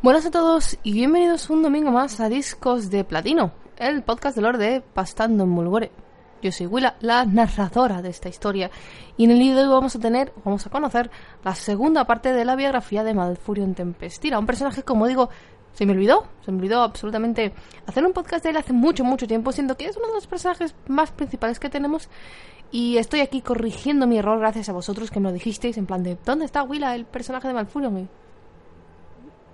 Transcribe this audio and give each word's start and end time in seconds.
Buenas 0.00 0.26
a 0.26 0.30
todos 0.30 0.78
y 0.84 0.92
bienvenidos 0.92 1.50
un 1.50 1.60
domingo 1.60 1.90
más 1.90 2.20
a 2.20 2.28
Discos 2.28 2.88
de 2.88 3.02
Platino, 3.02 3.50
el 3.78 4.04
podcast 4.04 4.36
de 4.36 4.42
Lord 4.42 4.58
de 4.58 4.80
Pastando 4.80 5.42
en 5.42 5.50
Mulgore. 5.50 5.90
Yo 6.40 6.52
soy 6.52 6.66
Willa, 6.66 6.94
la 7.00 7.24
narradora 7.24 8.00
de 8.00 8.10
esta 8.10 8.28
historia, 8.28 8.70
y 9.16 9.24
en 9.24 9.32
el 9.32 9.40
vídeo 9.40 9.56
de 9.56 9.62
hoy 9.64 9.70
vamos 9.70 9.96
a 9.96 9.98
tener, 9.98 10.32
vamos 10.44 10.64
a 10.64 10.70
conocer 10.70 11.10
la 11.42 11.56
segunda 11.56 12.04
parte 12.04 12.32
de 12.32 12.44
la 12.44 12.54
biografía 12.54 13.02
de 13.02 13.12
Malfurion 13.12 13.74
Tempestira, 13.74 14.38
un 14.38 14.46
personaje, 14.46 14.84
como 14.84 15.08
digo, 15.08 15.30
se 15.72 15.84
me 15.84 15.94
olvidó, 15.94 16.28
se 16.44 16.52
me 16.52 16.58
olvidó 16.58 16.82
absolutamente 16.82 17.52
hacer 17.84 18.06
un 18.06 18.12
podcast 18.12 18.44
de 18.44 18.50
él 18.50 18.56
hace 18.56 18.72
mucho, 18.72 19.02
mucho 19.02 19.26
tiempo, 19.26 19.50
siendo 19.50 19.76
que 19.76 19.86
es 19.86 19.96
uno 19.96 20.06
de 20.06 20.14
los 20.14 20.28
personajes 20.28 20.76
más 20.86 21.10
principales 21.10 21.58
que 21.58 21.70
tenemos, 21.70 22.08
y 22.70 22.98
estoy 22.98 23.18
aquí 23.18 23.42
corrigiendo 23.42 24.06
mi 24.06 24.18
error 24.18 24.38
gracias 24.38 24.68
a 24.68 24.72
vosotros 24.72 25.10
que 25.10 25.18
me 25.18 25.30
lo 25.30 25.32
dijisteis, 25.32 25.76
en 25.76 25.86
plan 25.86 26.04
de, 26.04 26.16
¿dónde 26.24 26.44
está 26.44 26.62
Willa, 26.62 26.94
el 26.94 27.04
personaje 27.04 27.48
de 27.48 27.54
Malfurion? 27.54 28.08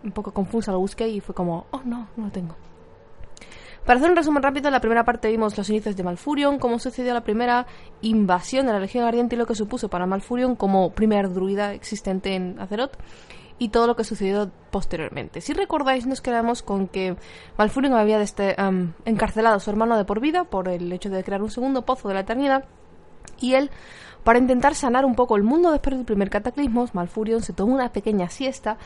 Un 0.05 0.13
poco 0.13 0.33
confusa, 0.33 0.71
lo 0.71 0.79
busqué 0.79 1.09
y 1.09 1.21
fue 1.21 1.35
como, 1.35 1.67
oh 1.71 1.83
no, 1.85 2.09
no 2.17 2.25
lo 2.25 2.31
tengo. 2.31 2.55
Para 3.85 3.99
hacer 3.99 4.11
un 4.11 4.17
resumen 4.17 4.43
rápido, 4.43 4.69
en 4.69 4.73
la 4.73 4.81
primera 4.81 5.05
parte 5.05 5.29
vimos 5.29 5.59
los 5.59 5.69
inicios 5.69 5.95
de 5.95 6.03
Malfurion, 6.03 6.59
cómo 6.59 6.79
sucedió 6.79 7.13
la 7.13 7.23
primera 7.23 7.67
invasión 8.01 8.67
de 8.67 8.73
la 8.73 8.79
Legión 8.79 9.05
Ardiente 9.05 9.37
y 9.37 9.39
lo 9.39 9.47
que 9.47 9.55
supuso 9.55 9.89
para 9.89 10.07
Malfurion 10.07 10.57
como 10.57 10.91
primer 10.91 11.33
druida 11.35 11.75
existente 11.75 12.35
en 12.35 12.59
Azeroth 12.59 12.97
y 13.59 13.69
todo 13.69 13.87
lo 13.87 13.95
que 13.95 14.05
sucedió 14.05 14.51
posteriormente. 14.71 15.43
Si 15.43 15.53
recordáis, 15.53 16.07
nos 16.07 16.23
quedamos 16.23 16.63
con 16.63 16.89
que 16.89 17.17
Malfurion 17.59 17.93
había 17.93 18.21
este, 18.23 18.57
encarcelado 19.05 19.57
a 19.57 19.61
su 19.61 19.69
hermano 19.69 19.99
de 19.99 20.07
por 20.07 20.19
vida 20.21 20.45
por 20.45 20.69
el 20.69 20.91
hecho 20.91 21.11
de 21.11 21.23
crear 21.23 21.43
un 21.43 21.51
segundo 21.51 21.83
pozo 21.83 22.09
de 22.09 22.15
la 22.15 22.21
eternidad 22.21 22.65
y 23.39 23.53
él, 23.53 23.71
para 24.25 24.39
intentar 24.39 24.75
sanar 24.75 25.05
un 25.05 25.15
poco 25.15 25.37
el 25.37 25.43
mundo 25.43 25.71
después 25.71 25.95
del 25.95 26.07
primer 26.07 26.31
cataclismo, 26.31 26.87
Malfurion 26.95 27.43
se 27.43 27.53
tomó 27.53 27.75
una 27.75 27.93
pequeña 27.93 28.31
siesta 28.31 28.79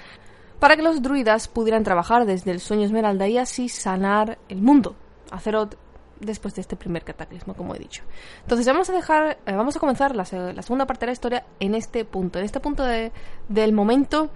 para 0.58 0.76
que 0.76 0.82
los 0.82 1.02
druidas 1.02 1.48
pudieran 1.48 1.84
trabajar 1.84 2.26
desde 2.26 2.50
el 2.50 2.60
sueño 2.60 2.84
esmeralda 2.84 3.28
y 3.28 3.38
así 3.38 3.68
sanar 3.68 4.38
el 4.48 4.60
mundo. 4.60 4.96
Azeroth 5.30 5.76
después 6.20 6.54
de 6.54 6.62
este 6.62 6.76
primer 6.76 7.04
cataclismo, 7.04 7.54
como 7.54 7.74
he 7.74 7.78
dicho. 7.78 8.02
Entonces 8.42 8.66
vamos 8.66 8.90
a 8.90 8.92
dejar, 8.92 9.38
eh, 9.46 9.52
vamos 9.52 9.76
a 9.76 9.80
comenzar 9.80 10.16
la, 10.16 10.24
segunda 10.24 10.86
parte 10.86 11.00
de 11.00 11.06
la 11.06 11.12
historia 11.12 11.44
en 11.60 11.74
este 11.74 12.04
punto, 12.04 12.38
en 12.38 12.44
este 12.44 12.60
punto 12.60 12.84
del 12.84 13.72
momento 13.72 14.30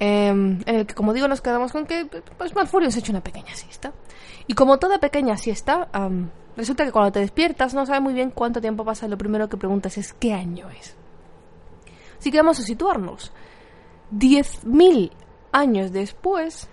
em, 0.00 0.60
en 0.66 0.74
el 0.74 0.86
que, 0.86 0.94
como 0.94 1.12
digo, 1.12 1.28
nos 1.28 1.40
quedamos 1.40 1.72
con 1.72 1.86
que 1.86 2.06
pues 2.36 2.54
Malfurion 2.54 2.90
se 2.90 2.98
ha 2.98 3.00
hecho 3.00 3.12
una 3.12 3.22
pequeña 3.22 3.54
siesta. 3.54 3.92
Y 4.46 4.54
como 4.54 4.78
toda 4.78 4.98
pequeña 4.98 5.36
siesta, 5.36 5.88
resulta 6.56 6.84
que 6.84 6.92
cuando 6.92 7.12
te 7.12 7.20
despiertas 7.20 7.74
no 7.74 7.86
sabes 7.86 8.02
muy 8.02 8.14
bien 8.14 8.30
cuánto 8.30 8.60
tiempo 8.60 8.84
pasa 8.84 9.06
y 9.06 9.08
lo 9.08 9.18
primero 9.18 9.48
que 9.48 9.56
preguntas 9.56 9.98
es 9.98 10.12
qué 10.14 10.32
año 10.32 10.68
es. 10.70 10.96
Así 12.18 12.32
que 12.32 12.38
vamos 12.38 12.58
a 12.58 12.62
situarnos. 12.62 13.32
10.000 14.12 15.10
años 15.52 15.92
después, 15.92 16.68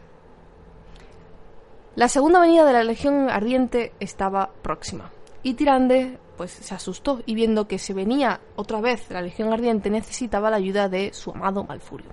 la 1.95 2.09
segunda 2.09 2.40
venida 2.40 2.66
de 2.66 2.73
la 2.73 2.84
Legión 2.84 3.30
Ardiente 3.30 3.94
estaba 4.00 4.52
próxima. 4.62 5.12
Y 5.44 5.54
Tirande 5.54 6.18
pues 6.36 6.52
se 6.52 6.76
asustó 6.76 7.22
y 7.26 7.36
viendo 7.36 7.68
que 7.68 7.80
se 7.80 7.94
venía 7.94 8.42
otra 8.56 8.81
vez 8.81 9.09
la 9.09 9.22
Legión 9.22 9.53
Ardiente 9.53 9.90
necesitaba 9.90 10.50
la 10.50 10.58
ayuda 10.58 10.90
de 10.90 11.14
su 11.14 11.31
amado 11.31 11.64
Malfurio. 11.64 12.09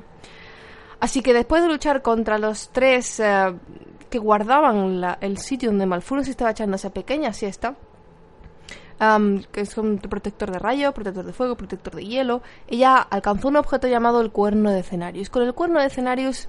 Así 1.00 1.20
que 1.20 1.34
después 1.34 1.62
de 1.62 1.68
luchar 1.68 2.02
contra 2.02 2.38
los 2.38 2.68
tres 2.68 3.18
eh, 3.18 3.52
que 4.08 4.18
guardaban 4.18 5.02
el 5.20 5.38
sitio 5.38 5.70
donde 5.70 5.86
Malfurio 5.86 6.24
se 6.24 6.30
estaba 6.30 6.52
echando 6.52 6.76
esa 6.76 6.90
pequeña 6.90 7.32
siesta, 7.32 7.74
que 9.50 9.60
es 9.60 9.76
un 9.78 9.98
protector 9.98 10.50
de 10.50 10.58
rayo, 10.58 10.92
protector 10.92 11.24
de 11.24 11.32
fuego, 11.32 11.56
protector 11.56 11.96
de 11.96 12.04
hielo, 12.04 12.42
ella 12.68 12.98
alcanzó 12.98 13.48
un 13.48 13.56
objeto 13.56 13.88
llamado 13.88 14.20
el 14.20 14.30
cuerno 14.30 14.70
de 14.70 14.82
Cenarius. 14.82 15.28
Con 15.28 15.42
el 15.42 15.54
cuerno 15.54 15.80
de 15.80 15.90
Cenarius, 15.90 16.48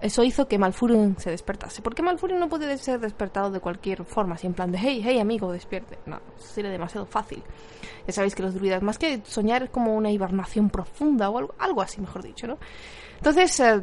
eso 0.00 0.24
hizo 0.24 0.48
que 0.48 0.58
Malfurion 0.58 1.16
se 1.18 1.30
despertase. 1.30 1.82
Porque 1.82 2.02
Malfurion 2.02 2.40
no 2.40 2.48
puede 2.48 2.78
ser 2.78 3.00
despertado 3.00 3.50
de 3.50 3.60
cualquier 3.60 4.04
forma, 4.04 4.36
así 4.36 4.46
en 4.46 4.54
plan 4.54 4.72
de 4.72 4.78
hey, 4.78 5.02
hey 5.04 5.18
amigo, 5.18 5.52
despierte. 5.52 5.98
No, 6.06 6.20
sería 6.38 6.70
demasiado 6.70 7.06
fácil. 7.06 7.42
Ya 8.06 8.12
sabéis 8.12 8.34
que 8.34 8.42
los 8.42 8.54
druidas, 8.54 8.82
más 8.82 8.98
que 8.98 9.20
soñar, 9.24 9.64
es 9.64 9.70
como 9.70 9.94
una 9.94 10.10
hibernación 10.10 10.70
profunda 10.70 11.28
o 11.28 11.50
algo, 11.58 11.82
así, 11.82 12.00
mejor 12.00 12.22
dicho, 12.22 12.46
¿no? 12.46 12.58
Entonces, 13.18 13.60
eh, 13.60 13.80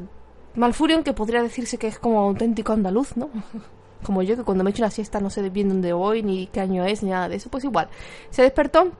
Malfurion, 0.56 1.04
que 1.04 1.14
podría 1.14 1.42
decirse 1.42 1.78
que 1.78 1.88
es 1.88 2.00
como 2.00 2.20
auténtico 2.20 2.74
andaluz, 2.74 3.16
¿no? 3.16 3.30
como 4.03 4.22
yo, 4.23 4.35
que 4.35 4.44
cuando 4.44 4.63
me 4.63 4.72
echo 4.72 4.84
una 4.84 4.91
siesta 4.91 5.19
no 5.19 5.29
sé 5.29 5.50
bien 5.50 5.69
dónde 5.69 5.94
voy, 5.94 6.23
ni 6.23 6.47
qué 6.47 6.62
año 6.62 6.85
es, 6.85 7.03
ni 7.03 7.12
nada 7.12 7.29
de 7.29 7.35
eso, 7.35 7.50
pues 7.50 7.63
igual. 7.63 7.89
Se 8.29 8.41
despertó 8.41 8.91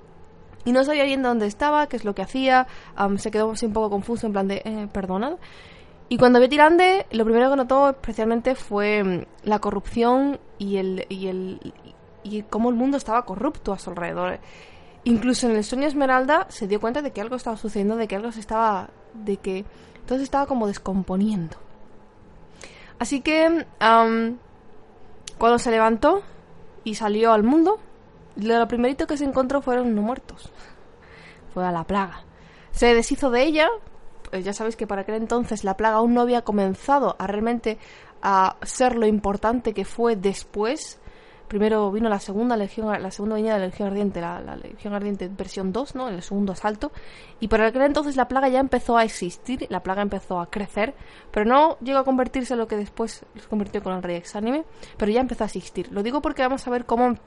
y 0.66 0.72
no 0.72 0.84
sabía 0.84 1.04
bien 1.04 1.24
dónde 1.24 1.48
estaba, 1.48 1.88
qué 1.88 1.98
es 1.98 2.06
lo 2.06 2.14
que 2.16 2.22
hacía, 2.22 2.68
se 3.18 3.32
quedó 3.32 3.52
así 3.52 3.66
un 3.66 3.74
poco 3.74 3.90
confuso, 3.90 4.28
en 4.28 4.34
plan 4.34 4.48
de, 4.48 4.62
eh, 4.64 4.88
perdonad. 4.92 5.34
Y 6.10 6.18
cuando 6.18 6.40
vio 6.40 6.50
Tirande, 6.50 7.06
lo 7.12 7.24
primero 7.24 7.50
que 7.50 7.56
notó 7.56 7.90
especialmente 7.90 8.56
fue 8.56 9.04
mm, 9.04 9.26
la 9.44 9.60
corrupción 9.60 10.40
y 10.58 10.78
el, 10.78 11.06
y 11.08 11.28
el 11.28 11.74
y 12.24 12.44
cómo 12.44 12.70
el 12.70 12.76
mundo 12.76 12.98
estaba 12.98 13.26
corrupto 13.26 13.74
a 13.74 13.80
su 13.80 13.92
alrededor. 13.92 14.40
Incluso 15.04 15.50
en 15.50 15.56
el 15.56 15.64
sueño 15.64 15.88
Esmeralda 15.88 16.46
se 16.50 16.68
dio 16.68 16.80
cuenta 16.80 17.02
de 17.02 17.12
que 17.12 17.22
algo 17.22 17.36
estaba 17.36 17.58
sucediendo, 17.58 17.96
de 17.96 18.08
que 18.08 18.16
algo 18.16 18.32
se 18.32 18.40
estaba, 18.40 18.90
de 19.14 19.38
que 19.38 19.66
todo 20.06 20.18
se 20.18 20.24
estaba 20.24 20.46
como 20.46 20.68
descomponiendo. 20.68 21.58
Así 23.00 23.22
que 23.22 23.66
cuando 25.42 25.58
se 25.58 25.72
levantó 25.72 26.22
y 26.84 26.94
salió 26.94 27.34
al 27.34 27.42
mundo, 27.42 27.80
lo 28.36 28.68
primerito 28.68 29.08
que 29.08 29.18
se 29.18 29.26
encontró 29.26 29.64
fueron 29.64 29.96
no 29.96 30.04
muertos. 30.04 30.54
Fue 31.52 31.66
a 31.66 31.72
la 31.72 31.84
plaga. 31.84 32.26
Se 32.70 32.94
deshizo 32.94 33.32
de 33.32 33.42
ella, 33.42 33.68
pues 34.30 34.46
ya 34.46 34.54
sabéis 34.54 34.76
que 34.76 34.86
para 34.86 35.02
aquel 35.02 35.16
entonces 35.16 35.64
la 35.64 35.76
plaga 35.76 35.96
aún 35.96 36.14
no 36.14 36.22
había 36.22 36.44
comenzado 36.44 37.16
a 37.18 37.26
realmente 37.26 37.80
a 38.22 38.58
ser 38.62 38.96
lo 38.96 39.08
importante 39.08 39.74
que 39.74 39.84
fue 39.84 40.16
después 40.16 41.00
primero 41.52 41.92
vino 41.92 42.08
la 42.08 42.22
segunda 42.22 42.56
legión, 42.56 42.90
la 43.04 43.12
segunda 43.12 43.36
venida 43.36 43.56
de 43.56 43.60
la 43.60 43.66
Legión 43.66 43.90
Ardiente, 43.90 44.22
la, 44.22 44.56
Legión 44.56 44.94
Ardiente 44.94 45.28
versión 45.28 45.74
2, 45.74 45.96
¿no? 45.96 46.08
El 46.08 46.22
segundo 46.22 46.54
asalto. 46.54 46.94
Y 47.42 47.50
por 47.50 47.62
aquel 47.62 47.82
entonces 47.82 48.16
la 48.16 48.30
plaga 48.30 48.48
ya 48.48 48.62
empezó 48.62 48.96
a 48.96 49.04
existir, 49.04 49.68
la 49.68 49.84
plaga 49.84 50.02
empezó 50.02 50.40
a 50.40 50.50
crecer, 50.50 50.94
pero 51.30 51.46
no 51.46 51.78
llegó 51.82 52.00
a 52.00 52.06
convertirse 52.06 52.54
en 52.54 52.60
lo 52.60 52.68
que 52.68 52.78
después 52.78 53.26
se 53.36 53.48
convirtió 53.50 53.84
con 53.84 53.92
el 53.94 54.02
Rey 54.02 54.16
Exánime, 54.16 54.64
pero 54.96 55.12
ya 55.12 55.20
empezó 55.20 55.44
a 55.44 55.48
existir. 55.48 55.92
Lo 55.92 56.04
digo 56.04 56.22
porque 56.22 56.42
vamos 56.42 56.66
a 56.66 56.72
ver 56.72 56.86
cómo 56.86 57.18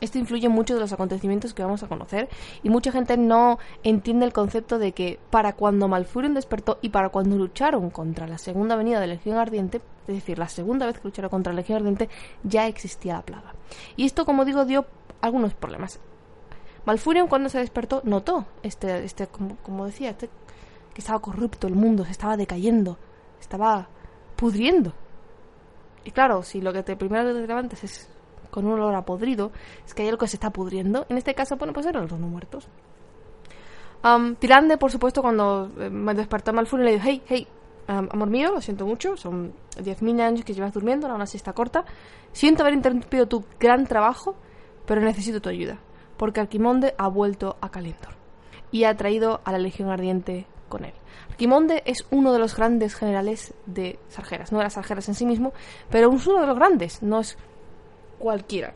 esto 0.00 0.18
influye 0.18 0.48
mucho 0.48 0.74
de 0.74 0.80
los 0.80 0.92
acontecimientos 0.92 1.54
que 1.54 1.62
vamos 1.62 1.82
a 1.82 1.88
conocer 1.88 2.28
y 2.62 2.70
mucha 2.70 2.92
gente 2.92 3.16
no 3.16 3.58
entiende 3.82 4.26
el 4.26 4.32
concepto 4.32 4.78
de 4.78 4.92
que 4.92 5.18
para 5.30 5.54
cuando 5.54 5.88
Malfurion 5.88 6.34
despertó 6.34 6.78
y 6.82 6.88
para 6.88 7.10
cuando 7.10 7.36
lucharon 7.36 7.90
contra 7.90 8.26
la 8.26 8.38
segunda 8.38 8.76
venida 8.76 9.00
de 9.00 9.06
Legión 9.08 9.38
Ardiente, 9.38 9.80
es 10.06 10.14
decir, 10.14 10.38
la 10.38 10.48
segunda 10.48 10.86
vez 10.86 10.98
que 10.98 11.08
lucharon 11.08 11.30
contra 11.30 11.52
Legión 11.52 11.76
Ardiente, 11.76 12.08
ya 12.42 12.66
existía 12.66 13.14
la 13.14 13.22
plaga. 13.22 13.54
Y 13.96 14.04
esto, 14.06 14.24
como 14.24 14.44
digo, 14.44 14.64
dio 14.64 14.86
algunos 15.20 15.54
problemas. 15.54 16.00
Malfurion 16.86 17.28
cuando 17.28 17.48
se 17.48 17.58
despertó 17.58 18.00
notó 18.04 18.46
este, 18.62 19.04
este 19.04 19.26
como, 19.26 19.86
decía, 19.86 20.10
este, 20.10 20.30
que 20.94 21.00
estaba 21.00 21.20
corrupto 21.20 21.66
el 21.66 21.74
mundo, 21.74 22.04
se 22.04 22.12
estaba 22.12 22.36
decayendo, 22.36 22.98
estaba 23.40 23.88
pudriendo. 24.36 24.94
Y 26.04 26.12
claro, 26.12 26.42
si 26.42 26.62
lo 26.62 26.72
que 26.72 26.82
te 26.82 26.96
primero 26.96 27.34
te 27.34 27.46
levantas 27.46 27.84
es 27.84 28.08
con 28.50 28.66
un 28.66 28.72
olor 28.72 28.94
a 28.94 29.04
podrido, 29.04 29.52
es 29.86 29.94
que 29.94 30.02
hay 30.02 30.08
algo 30.08 30.18
que 30.18 30.28
se 30.28 30.36
está 30.36 30.50
pudriendo. 30.50 31.06
En 31.08 31.16
este 31.16 31.34
caso, 31.34 31.56
bueno, 31.56 31.72
pues 31.72 31.86
eran 31.86 32.02
los 32.02 32.12
no 32.12 32.26
muertos. 32.26 32.68
Um, 34.02 34.34
Tirande, 34.36 34.78
por 34.78 34.90
supuesto, 34.90 35.20
cuando 35.20 35.70
eh, 35.78 35.90
me 35.90 36.14
despertó 36.14 36.52
Malfurion 36.52 36.86
le 36.86 36.92
dijo, 36.94 37.04
hey, 37.06 37.22
hey, 37.26 37.48
amor 37.86 38.30
mío, 38.30 38.52
lo 38.52 38.60
siento 38.60 38.86
mucho, 38.86 39.16
son 39.16 39.52
10.000 39.76 40.20
años 40.20 40.44
que 40.44 40.54
llevas 40.54 40.72
durmiendo, 40.72 41.06
ahora 41.06 41.16
una 41.16 41.26
siesta 41.26 41.52
corta. 41.52 41.84
Siento 42.32 42.62
haber 42.62 42.74
interrumpido 42.74 43.26
tu 43.26 43.44
gran 43.58 43.86
trabajo, 43.86 44.36
pero 44.86 45.00
necesito 45.00 45.40
tu 45.40 45.48
ayuda, 45.48 45.78
porque 46.16 46.40
Arquimonde 46.40 46.94
ha 46.96 47.08
vuelto 47.08 47.56
a 47.60 47.70
Calendor 47.70 48.14
y 48.70 48.84
ha 48.84 48.96
traído 48.96 49.40
a 49.44 49.52
la 49.52 49.58
Legión 49.58 49.90
Ardiente 49.90 50.46
con 50.68 50.84
él. 50.84 50.94
Arquimonde 51.28 51.82
es 51.84 52.06
uno 52.10 52.32
de 52.32 52.38
los 52.38 52.56
grandes 52.56 52.94
generales 52.94 53.54
de 53.66 53.98
Sargeras, 54.08 54.52
no 54.52 54.58
de 54.58 54.64
las 54.64 54.74
Sargeras 54.74 55.08
en 55.08 55.14
sí 55.14 55.26
mismo, 55.26 55.52
pero 55.90 56.12
es 56.12 56.26
uno 56.26 56.40
de 56.40 56.46
los 56.46 56.56
grandes, 56.56 57.02
no 57.02 57.20
es 57.20 57.36
cualquiera. 58.20 58.74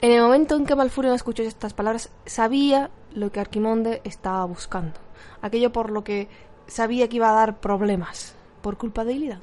En 0.00 0.12
el 0.12 0.22
momento 0.22 0.56
en 0.56 0.64
que 0.64 0.74
Malfurion 0.74 1.14
escuchó 1.14 1.42
estas 1.42 1.74
palabras, 1.74 2.10
sabía 2.24 2.90
lo 3.14 3.30
que 3.30 3.40
Arquimonde 3.40 4.00
estaba 4.04 4.44
buscando. 4.46 4.98
Aquello 5.42 5.70
por 5.70 5.90
lo 5.90 6.02
que 6.02 6.28
sabía 6.66 7.08
que 7.08 7.16
iba 7.16 7.28
a 7.28 7.34
dar 7.34 7.60
problemas 7.60 8.34
por 8.62 8.78
culpa 8.78 9.04
de 9.04 9.12
Illidan. 9.12 9.42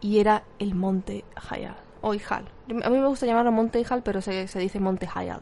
Y 0.00 0.20
era 0.20 0.44
el 0.58 0.74
Monte 0.74 1.24
Hayal. 1.50 1.76
O 2.00 2.14
Ijal. 2.14 2.48
A 2.84 2.90
mí 2.90 2.98
me 2.98 3.06
gusta 3.06 3.26
llamarlo 3.26 3.52
Monte 3.52 3.80
Ijal, 3.80 4.02
pero 4.02 4.20
se, 4.20 4.46
dice 4.58 4.80
Monte 4.80 5.08
Hayal. 5.12 5.40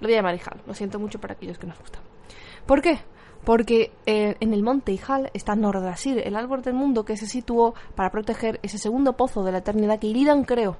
Lo 0.00 0.08
voy 0.08 0.14
a 0.14 0.18
llamar 0.18 0.34
Ijal. 0.34 0.60
Lo 0.66 0.74
siento 0.74 0.98
mucho 0.98 1.20
para 1.20 1.34
aquellos 1.34 1.58
que 1.58 1.66
nos 1.66 1.78
gustan. 1.78 2.02
¿Por 2.66 2.80
qué? 2.80 2.98
Porque 3.44 3.92
eh, 4.06 4.36
en 4.40 4.54
el 4.54 4.62
monte 4.62 4.92
Ijal 4.92 5.30
está 5.34 5.54
Nordrasir, 5.54 6.18
el 6.18 6.34
árbol 6.34 6.62
del 6.62 6.72
mundo 6.72 7.04
que 7.04 7.18
se 7.18 7.26
situó 7.26 7.74
para 7.94 8.10
proteger 8.10 8.58
ese 8.62 8.78
segundo 8.78 9.14
pozo 9.18 9.44
de 9.44 9.52
la 9.52 9.58
eternidad 9.58 9.98
que 9.98 10.06
Illidan 10.06 10.44
creó. 10.44 10.78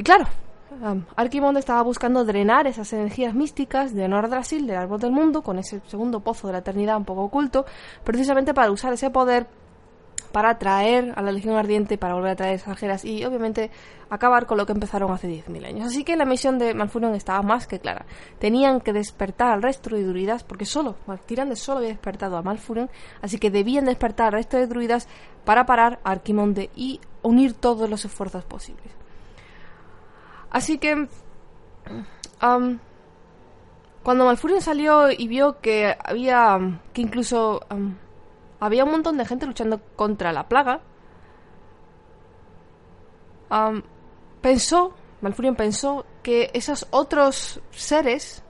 Y 0.00 0.02
claro, 0.02 0.24
um, 0.80 1.02
Arquimonde 1.14 1.60
estaba 1.60 1.82
buscando 1.82 2.24
drenar 2.24 2.66
esas 2.66 2.90
energías 2.94 3.34
místicas 3.34 3.94
de 3.94 4.08
Nordrasil, 4.08 4.66
del 4.66 4.78
árbol 4.78 4.98
del 4.98 5.10
mundo, 5.10 5.42
con 5.42 5.58
ese 5.58 5.82
segundo 5.88 6.20
pozo 6.20 6.46
de 6.46 6.54
la 6.54 6.60
eternidad 6.60 6.96
un 6.96 7.04
poco 7.04 7.24
oculto, 7.24 7.66
precisamente 8.02 8.54
para 8.54 8.70
usar 8.70 8.94
ese 8.94 9.10
poder 9.10 9.46
para 10.32 10.56
traer 10.58 11.12
a 11.16 11.20
la 11.20 11.32
Legión 11.32 11.54
Ardiente, 11.54 11.98
para 11.98 12.14
volver 12.14 12.30
a 12.30 12.36
traer 12.36 12.54
extranjeras 12.54 13.04
y 13.04 13.22
obviamente 13.26 13.70
acabar 14.08 14.46
con 14.46 14.56
lo 14.56 14.64
que 14.64 14.72
empezaron 14.72 15.12
hace 15.12 15.28
10.000 15.28 15.66
años. 15.66 15.88
Así 15.88 16.02
que 16.02 16.16
la 16.16 16.24
misión 16.24 16.58
de 16.58 16.72
Malfurion 16.72 17.14
estaba 17.14 17.42
más 17.42 17.66
que 17.66 17.78
clara. 17.78 18.06
Tenían 18.38 18.80
que 18.80 18.94
despertar 18.94 19.52
al 19.52 19.62
resto 19.62 19.94
de 19.94 20.02
druidas, 20.02 20.44
porque 20.44 20.64
solo, 20.64 20.96
Tirande 21.26 21.56
solo 21.56 21.80
había 21.80 21.90
despertado 21.90 22.38
a 22.38 22.42
Malfurion, 22.42 22.88
así 23.20 23.38
que 23.38 23.50
debían 23.50 23.84
despertar 23.84 24.28
al 24.28 24.32
resto 24.32 24.56
de 24.56 24.66
druidas 24.66 25.08
para 25.44 25.66
parar 25.66 26.00
a 26.04 26.12
Arquimonde 26.12 26.70
y 26.74 27.00
unir 27.20 27.52
todos 27.52 27.90
los 27.90 28.06
esfuerzos 28.06 28.44
posibles. 28.44 28.99
Así 30.50 30.78
que... 30.78 31.08
cuando 34.02 34.24
Malfurion 34.24 34.60
salió 34.60 35.10
y 35.10 35.28
vio 35.28 35.60
que 35.60 35.96
había... 36.04 36.58
que 36.92 37.02
incluso 37.02 37.60
había 38.60 38.84
un 38.84 38.90
montón 38.90 39.16
de 39.16 39.24
gente 39.24 39.46
luchando 39.46 39.80
contra 39.96 40.32
la 40.32 40.48
plaga. 40.48 40.80
pensó, 44.40 44.94
Malfurion 45.20 45.56
pensó 45.56 46.04
que 46.22 46.50
esos 46.54 46.86
otros 46.90 47.60
seres, 47.70 48.42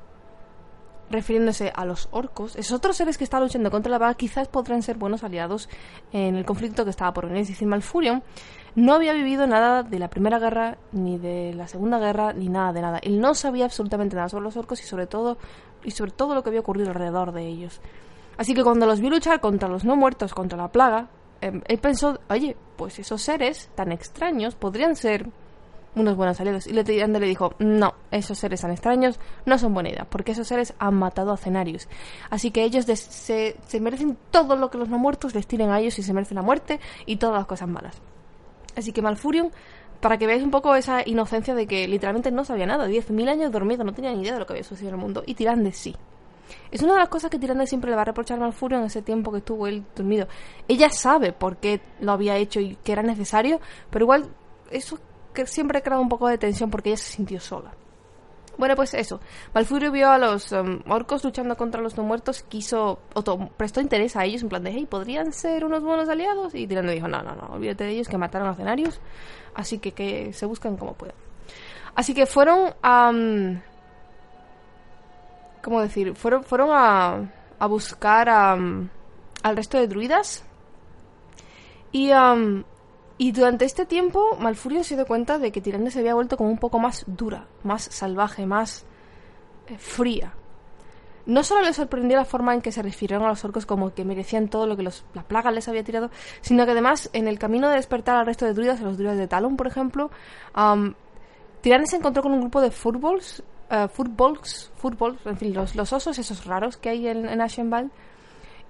refiriéndose 1.10 1.72
a 1.74 1.84
los 1.84 2.08
orcos, 2.12 2.56
esos 2.56 2.72
otros 2.72 2.96
seres 2.96 3.18
que 3.18 3.24
estaban 3.24 3.44
luchando 3.44 3.70
contra 3.70 3.90
la 3.90 3.98
plaga 3.98 4.14
quizás 4.14 4.48
podrían 4.48 4.82
ser 4.82 4.96
buenos 4.96 5.24
aliados 5.24 5.68
en 6.12 6.36
el 6.36 6.44
conflicto 6.44 6.84
que 6.84 6.90
estaba 6.90 7.12
por 7.12 7.26
venir. 7.26 7.42
Es 7.42 7.48
decir, 7.48 7.66
Malfurion 7.66 8.22
no 8.76 8.94
había 8.94 9.12
vivido 9.12 9.46
nada 9.46 9.82
de 9.82 9.98
la 9.98 10.08
Primera 10.08 10.38
Guerra, 10.38 10.78
ni 10.92 11.18
de 11.18 11.52
la 11.54 11.66
Segunda 11.66 11.98
Guerra, 11.98 12.32
ni 12.32 12.48
nada 12.48 12.72
de 12.72 12.80
nada. 12.80 12.98
Él 13.02 13.20
no 13.20 13.34
sabía 13.34 13.64
absolutamente 13.64 14.16
nada 14.16 14.28
sobre 14.28 14.44
los 14.44 14.56
orcos 14.56 14.80
y 14.80 14.84
sobre 14.84 15.06
todo, 15.06 15.38
y 15.82 15.90
sobre 15.90 16.12
todo 16.12 16.34
lo 16.34 16.42
que 16.42 16.50
había 16.50 16.60
ocurrido 16.60 16.88
alrededor 16.88 17.32
de 17.32 17.46
ellos. 17.46 17.80
Así 18.36 18.54
que 18.54 18.62
cuando 18.62 18.86
los 18.86 19.00
vio 19.00 19.10
luchar 19.10 19.40
contra 19.40 19.68
los 19.68 19.84
no 19.84 19.96
muertos, 19.96 20.32
contra 20.32 20.56
la 20.56 20.68
plaga, 20.68 21.08
em, 21.40 21.60
él 21.66 21.78
pensó, 21.78 22.20
oye, 22.30 22.56
pues 22.76 22.98
esos 22.98 23.20
seres 23.20 23.70
tan 23.74 23.92
extraños 23.92 24.54
podrían 24.54 24.96
ser 24.96 25.28
unos 25.94 26.16
buenos 26.16 26.40
aliados. 26.40 26.66
Y 26.66 26.72
le 26.72 26.82
dijo, 26.84 27.54
no, 27.58 27.94
esos 28.10 28.38
seres 28.38 28.60
tan 28.60 28.70
extraños 28.70 29.18
no 29.46 29.58
son 29.58 29.74
buena 29.74 29.90
idea, 29.90 30.06
porque 30.08 30.32
esos 30.32 30.46
seres 30.46 30.74
han 30.78 30.94
matado 30.94 31.32
a 31.32 31.36
Cenarius. 31.36 31.88
Así 32.30 32.50
que 32.50 32.64
ellos 32.64 32.84
se, 32.84 33.56
merecen 33.80 34.16
todo 34.30 34.56
lo 34.56 34.70
que 34.70 34.78
los 34.78 34.88
no 34.88 34.98
muertos 34.98 35.34
les 35.34 35.46
tiren 35.46 35.70
a 35.70 35.80
ellos 35.80 35.98
y 35.98 36.02
se 36.02 36.12
merecen 36.12 36.36
la 36.36 36.42
muerte 36.42 36.80
y 37.06 37.16
todas 37.16 37.36
las 37.36 37.46
cosas 37.46 37.68
malas. 37.68 38.00
Así 38.76 38.92
que 38.92 39.02
Malfurion, 39.02 39.50
para 40.00 40.16
que 40.16 40.26
veáis 40.26 40.42
un 40.42 40.50
poco 40.50 40.74
esa 40.74 41.06
inocencia 41.06 41.54
de 41.54 41.66
que 41.66 41.88
literalmente 41.88 42.30
no 42.30 42.44
sabía 42.44 42.66
nada, 42.66 42.88
10.000 42.88 43.28
años 43.28 43.52
dormido, 43.52 43.84
no 43.84 43.92
tenía 43.92 44.12
ni 44.12 44.22
idea 44.22 44.34
de 44.34 44.38
lo 44.38 44.46
que 44.46 44.54
había 44.54 44.64
sucedido 44.64 44.90
en 44.90 44.94
el 44.94 45.00
mundo, 45.00 45.22
y 45.26 45.34
Tirande 45.34 45.72
sí. 45.72 45.94
Es 46.72 46.82
una 46.82 46.94
de 46.94 47.00
las 47.00 47.08
cosas 47.08 47.30
que 47.30 47.38
Tirande 47.38 47.66
siempre 47.66 47.90
le 47.90 47.96
va 47.96 48.02
a 48.02 48.06
reprochar 48.06 48.38
a 48.38 48.40
Malfurio 48.40 48.78
en 48.78 48.84
ese 48.84 49.02
tiempo 49.02 49.30
que 49.30 49.38
estuvo 49.38 49.66
él 49.66 49.84
dormido. 49.94 50.26
Ella 50.66 50.90
sabe 50.90 51.32
por 51.32 51.58
qué 51.58 51.80
lo 52.00 52.12
había 52.12 52.36
hecho 52.36 52.60
y 52.60 52.76
que 52.76 52.92
era 52.92 53.02
necesario, 53.02 53.60
pero 53.90 54.04
igual 54.04 54.28
eso 54.70 54.98
que 55.32 55.46
siempre 55.46 55.78
ha 55.78 55.82
creado 55.82 56.02
un 56.02 56.08
poco 56.08 56.28
de 56.28 56.38
tensión 56.38 56.70
porque 56.70 56.90
ella 56.90 56.96
se 56.98 57.12
sintió 57.12 57.40
sola. 57.40 57.72
Bueno, 58.60 58.76
pues 58.76 58.92
eso. 58.92 59.20
Malfurio 59.54 59.90
vio 59.90 60.10
a 60.10 60.18
los 60.18 60.52
um, 60.52 60.80
orcos 60.86 61.24
luchando 61.24 61.56
contra 61.56 61.80
los 61.80 61.96
no 61.96 62.02
muertos, 62.02 62.42
quiso, 62.42 62.98
o 63.14 63.48
prestó 63.56 63.80
interés 63.80 64.16
a 64.16 64.24
ellos 64.26 64.42
en 64.42 64.50
plan 64.50 64.62
de, 64.62 64.70
hey, 64.72 64.86
¿podrían 64.88 65.32
ser 65.32 65.64
unos 65.64 65.82
buenos 65.82 66.10
aliados? 66.10 66.54
Y 66.54 66.66
Tirande 66.66 66.92
dijo, 66.92 67.08
no, 67.08 67.22
no, 67.22 67.34
no, 67.34 67.54
olvídate 67.54 67.84
de 67.84 67.92
ellos 67.92 68.08
que 68.08 68.18
mataron 68.18 68.48
a 68.48 68.52
escenarios, 68.52 69.00
así 69.54 69.78
que 69.78 69.92
que 69.92 70.34
se 70.34 70.44
buscan 70.44 70.76
como 70.76 70.92
puedan. 70.92 71.16
Así 71.94 72.12
que 72.12 72.26
fueron 72.26 72.74
a... 72.82 73.10
¿Cómo 75.62 75.80
decir? 75.80 76.14
Fueron, 76.14 76.44
fueron 76.44 76.68
a, 76.72 77.30
a 77.58 77.66
buscar 77.66 78.28
a, 78.28 78.52
al 78.52 79.56
resto 79.56 79.78
de 79.78 79.86
druidas. 79.86 80.44
Y, 81.92 82.10
y 83.20 83.32
durante 83.32 83.66
este 83.66 83.84
tiempo, 83.84 84.34
Malfurio 84.38 84.82
se 84.82 84.96
dio 84.96 85.04
cuenta 85.04 85.38
de 85.38 85.52
que 85.52 85.60
Tirande 85.60 85.90
se 85.90 85.98
había 85.98 86.14
vuelto 86.14 86.38
como 86.38 86.48
un 86.48 86.56
poco 86.56 86.78
más 86.78 87.04
dura, 87.06 87.48
más 87.64 87.82
salvaje, 87.82 88.46
más 88.46 88.86
eh, 89.66 89.76
fría. 89.76 90.32
No 91.26 91.42
solo 91.42 91.60
le 91.60 91.74
sorprendió 91.74 92.16
la 92.16 92.24
forma 92.24 92.54
en 92.54 92.62
que 92.62 92.72
se 92.72 92.80
refirieron 92.80 93.26
a 93.26 93.28
los 93.28 93.44
orcos 93.44 93.66
como 93.66 93.92
que 93.92 94.06
merecían 94.06 94.48
todo 94.48 94.66
lo 94.66 94.74
que 94.74 94.82
los, 94.82 95.04
la 95.12 95.22
plaga 95.22 95.50
les 95.50 95.68
había 95.68 95.84
tirado, 95.84 96.08
sino 96.40 96.64
que 96.64 96.72
además, 96.72 97.10
en 97.12 97.28
el 97.28 97.38
camino 97.38 97.68
de 97.68 97.76
despertar 97.76 98.16
al 98.16 98.24
resto 98.24 98.46
de 98.46 98.54
druidas, 98.54 98.80
a 98.80 98.84
los 98.84 98.96
druidas 98.96 99.18
de 99.18 99.28
Talon, 99.28 99.58
por 99.58 99.66
ejemplo, 99.66 100.10
Tirande 101.60 101.88
se 101.88 101.96
encontró 101.96 102.22
con 102.22 102.32
un 102.32 102.40
grupo 102.40 102.62
de 102.62 102.70
furballs 102.70 103.42
uh, 103.70 103.86
footballs, 103.88 105.26
en 105.26 105.36
fin, 105.36 105.52
los, 105.52 105.76
los, 105.76 105.92
osos 105.92 106.18
esos 106.18 106.46
raros 106.46 106.78
que 106.78 106.88
hay 106.88 107.06
en, 107.06 107.28
en. 107.28 107.90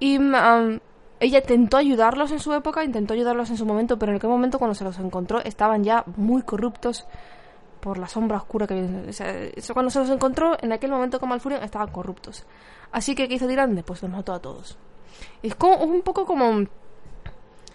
Y 0.00 0.18
um, 0.18 0.80
ella 1.20 1.38
intentó 1.38 1.76
ayudarlos 1.76 2.32
en 2.32 2.40
su 2.40 2.52
época, 2.54 2.82
intentó 2.82 3.12
ayudarlos 3.14 3.50
en 3.50 3.58
su 3.58 3.66
momento, 3.66 3.98
pero 3.98 4.12
en 4.12 4.16
aquel 4.16 4.30
momento 4.30 4.58
cuando 4.58 4.74
se 4.74 4.84
los 4.84 4.98
encontró 4.98 5.38
estaban 5.40 5.84
ya 5.84 6.02
muy 6.16 6.42
corruptos 6.42 7.06
por 7.80 7.98
la 7.98 8.08
sombra 8.08 8.38
oscura 8.38 8.66
que 8.66 8.74
o 8.74 9.74
cuando 9.74 9.90
se 9.90 9.98
los 10.00 10.10
encontró, 10.10 10.56
en 10.60 10.72
aquel 10.72 10.90
momento 10.90 11.20
con 11.20 11.28
Malfurion 11.28 11.62
estaban 11.62 11.88
corruptos. 11.88 12.44
Así 12.92 13.14
que, 13.14 13.28
¿qué 13.28 13.34
hizo 13.34 13.46
Tirande? 13.46 13.82
Pues 13.82 14.02
los 14.02 14.10
mató 14.10 14.32
a 14.32 14.40
todos. 14.40 14.76
Es 15.42 15.54
como 15.54 15.76
un 15.84 16.02
poco 16.02 16.24
como 16.24 16.64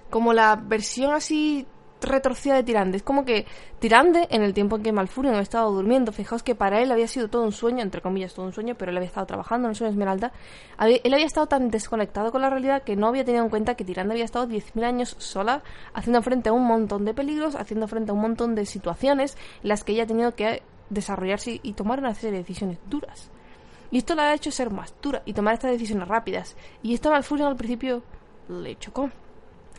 como 0.10 0.34
la 0.34 0.56
versión 0.56 1.14
así 1.14 1.68
retorcida 2.02 2.56
de 2.56 2.64
Tirande. 2.64 2.98
Es 2.98 3.04
como 3.04 3.26
que 3.26 3.46
Tirande, 3.80 4.28
en 4.30 4.42
el 4.42 4.54
tiempo 4.54 4.78
en 4.78 4.84
que 4.84 4.92
Malfurion 4.92 5.34
había 5.34 5.44
estado 5.44 5.72
durmiendo, 5.72 6.12
fijaos 6.12 6.44
que 6.44 6.56
para 6.56 6.82
él 6.82 6.92
había 6.92 7.08
sido 7.08 7.28
todo 7.30 7.44
un 7.44 7.52
sueño, 7.52 7.82
entre 7.82 8.02
comillas 8.02 8.34
todo 8.34 8.46
un 8.46 8.54
sueño, 8.54 8.76
pero 8.76 8.92
él 8.92 8.98
había 8.98 9.08
estado 9.08 9.26
trabajando 9.26 9.68
en 9.68 9.72
el 9.72 9.76
sueño 9.76 9.92
Esmeralda. 9.92 10.32
él 10.80 11.14
había 11.14 11.26
estado 11.26 11.48
tan 11.48 11.70
desconectado 11.70 12.32
con 12.32 12.42
la 12.42 12.50
realidad 12.50 12.84
que 12.84 12.96
no 12.96 13.08
había 13.08 13.26
tenido 13.26 13.44
en 13.44 13.50
cuenta 13.50 13.76
que 13.76 13.84
Tirande 13.84 14.14
había 14.14 14.26
estado 14.26 14.48
10.000 14.48 14.84
años 14.84 15.16
sola, 15.20 15.64
haciendo 15.94 16.22
frente 16.22 16.50
a 16.50 16.54
un 16.54 16.66
montón 16.66 17.06
de 17.06 17.14
peligros, 17.14 17.56
haciendo 17.56 17.88
frente 17.88 18.12
a 18.12 18.14
un 18.14 18.22
montón 18.22 18.56
de 18.56 18.66
situaciones 18.66 19.38
en 19.64 19.70
las 19.70 19.84
que 19.84 19.94
ella 19.94 20.04
ha 20.04 20.08
tenido 20.08 20.36
que 20.36 20.64
desarrollarse 20.90 21.60
y 21.64 21.74
tomar 21.74 22.00
una 22.00 22.14
serie 22.14 22.32
de 22.32 22.38
decisiones 22.40 22.78
duras. 22.88 23.30
Y 23.92 24.00
esto 24.00 24.16
la 24.16 24.30
ha 24.30 24.34
hecho 24.34 24.52
ser 24.52 24.72
más 24.72 24.94
dura 25.02 25.22
y 25.26 25.34
tomar 25.34 25.54
estas 25.54 25.72
decisiones 25.72 26.08
rápidas. 26.08 26.56
Y 26.84 26.94
esto 26.94 27.10
a 27.10 27.14
Malfurion 27.14 27.48
al 27.48 27.56
principio 27.56 28.04
le 28.50 28.78
chocó. 28.78 29.10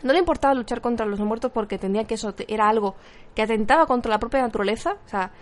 No 0.06 0.12
le 0.12 0.20
importaba 0.20 0.54
luchar 0.54 0.80
contra 0.80 1.04
los 1.04 1.18
no 1.18 1.26
muertos 1.26 1.50
porque 1.50 1.74
entendía 1.74 2.04
que 2.04 2.14
eso 2.14 2.32
era 2.46 2.68
algo 2.68 2.94
que 3.34 3.42
atentaba 3.42 3.86
contra 3.86 4.10
la 4.10 4.20
propia 4.20 4.40
naturaleza. 4.40 4.98
O 5.04 5.08
sea, 5.08 5.32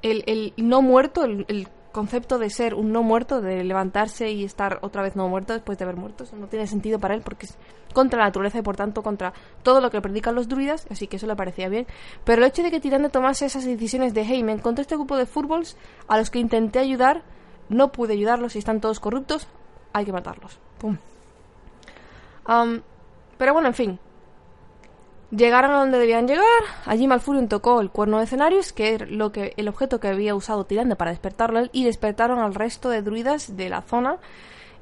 el, 0.00 0.54
no 0.56 0.80
muerto, 0.80 1.24
el, 1.24 1.68
concepto 1.90 2.38
de 2.38 2.48
ser 2.48 2.74
un 2.74 2.90
no 2.90 3.02
muerto, 3.02 3.42
de 3.42 3.64
levantarse 3.64 4.30
y 4.30 4.44
estar 4.44 4.78
otra 4.80 5.02
vez 5.02 5.14
no 5.14 5.28
muerto 5.28 5.52
después 5.52 5.76
de 5.76 5.84
haber 5.84 5.96
muerto, 5.96 6.24
eso 6.24 6.36
no 6.36 6.46
tiene 6.46 6.66
sentido 6.66 6.98
para 6.98 7.14
él 7.14 7.20
porque 7.22 7.44
es 7.44 7.58
contra 7.92 8.20
la 8.20 8.24
naturaleza 8.24 8.60
y 8.60 8.62
por 8.62 8.76
tanto 8.76 9.02
contra 9.02 9.34
todo 9.62 9.82
lo 9.82 9.90
que 9.90 10.00
predican 10.00 10.34
los 10.34 10.48
druidas, 10.48 10.86
así 10.88 11.06
que 11.06 11.16
eso 11.16 11.26
le 11.26 11.36
parecía 11.36 11.68
bien. 11.68 11.86
Pero 12.24 12.40
el 12.40 12.48
hecho 12.48 12.62
de 12.62 12.70
que 12.70 12.80
Tirande 12.80 13.10
tomase 13.10 13.44
esas 13.44 13.66
decisiones 13.66 14.14
de, 14.14 14.24
hey, 14.24 14.42
me 14.42 14.52
encontré 14.52 14.82
este 14.82 14.94
grupo 14.94 15.18
de 15.18 15.26
fútbols 15.26 15.76
a 16.08 16.16
los 16.16 16.30
que 16.30 16.38
intenté 16.38 16.78
ayudar, 16.78 17.24
no 17.68 17.92
pude 17.92 18.14
ayudarlos 18.14 18.56
y 18.56 18.60
están 18.60 18.80
todos 18.80 18.98
corruptos, 18.98 19.46
hay 19.92 20.06
que 20.06 20.12
matarlos. 20.12 20.58
Pum. 20.78 20.96
Pero 23.36 23.52
bueno, 23.52 23.68
en 23.68 23.74
fin. 23.74 23.98
Llegaron 25.34 25.70
a 25.72 25.78
donde 25.78 25.98
debían 25.98 26.28
llegar. 26.28 26.44
Allí 26.84 27.06
Malfurion 27.06 27.48
tocó 27.48 27.80
el 27.80 27.90
cuerno 27.90 28.18
de 28.18 28.24
escenarios, 28.24 28.72
que 28.72 28.94
era 28.94 29.06
lo 29.06 29.32
que, 29.32 29.54
el 29.56 29.66
objeto 29.68 29.98
que 29.98 30.08
había 30.08 30.34
usado 30.34 30.66
Tirande 30.66 30.94
para 30.94 31.10
despertarlo 31.10 31.68
y 31.72 31.84
despertaron 31.84 32.38
al 32.38 32.54
resto 32.54 32.90
de 32.90 33.02
druidas 33.02 33.56
de 33.56 33.68
la 33.68 33.82
zona. 33.82 34.18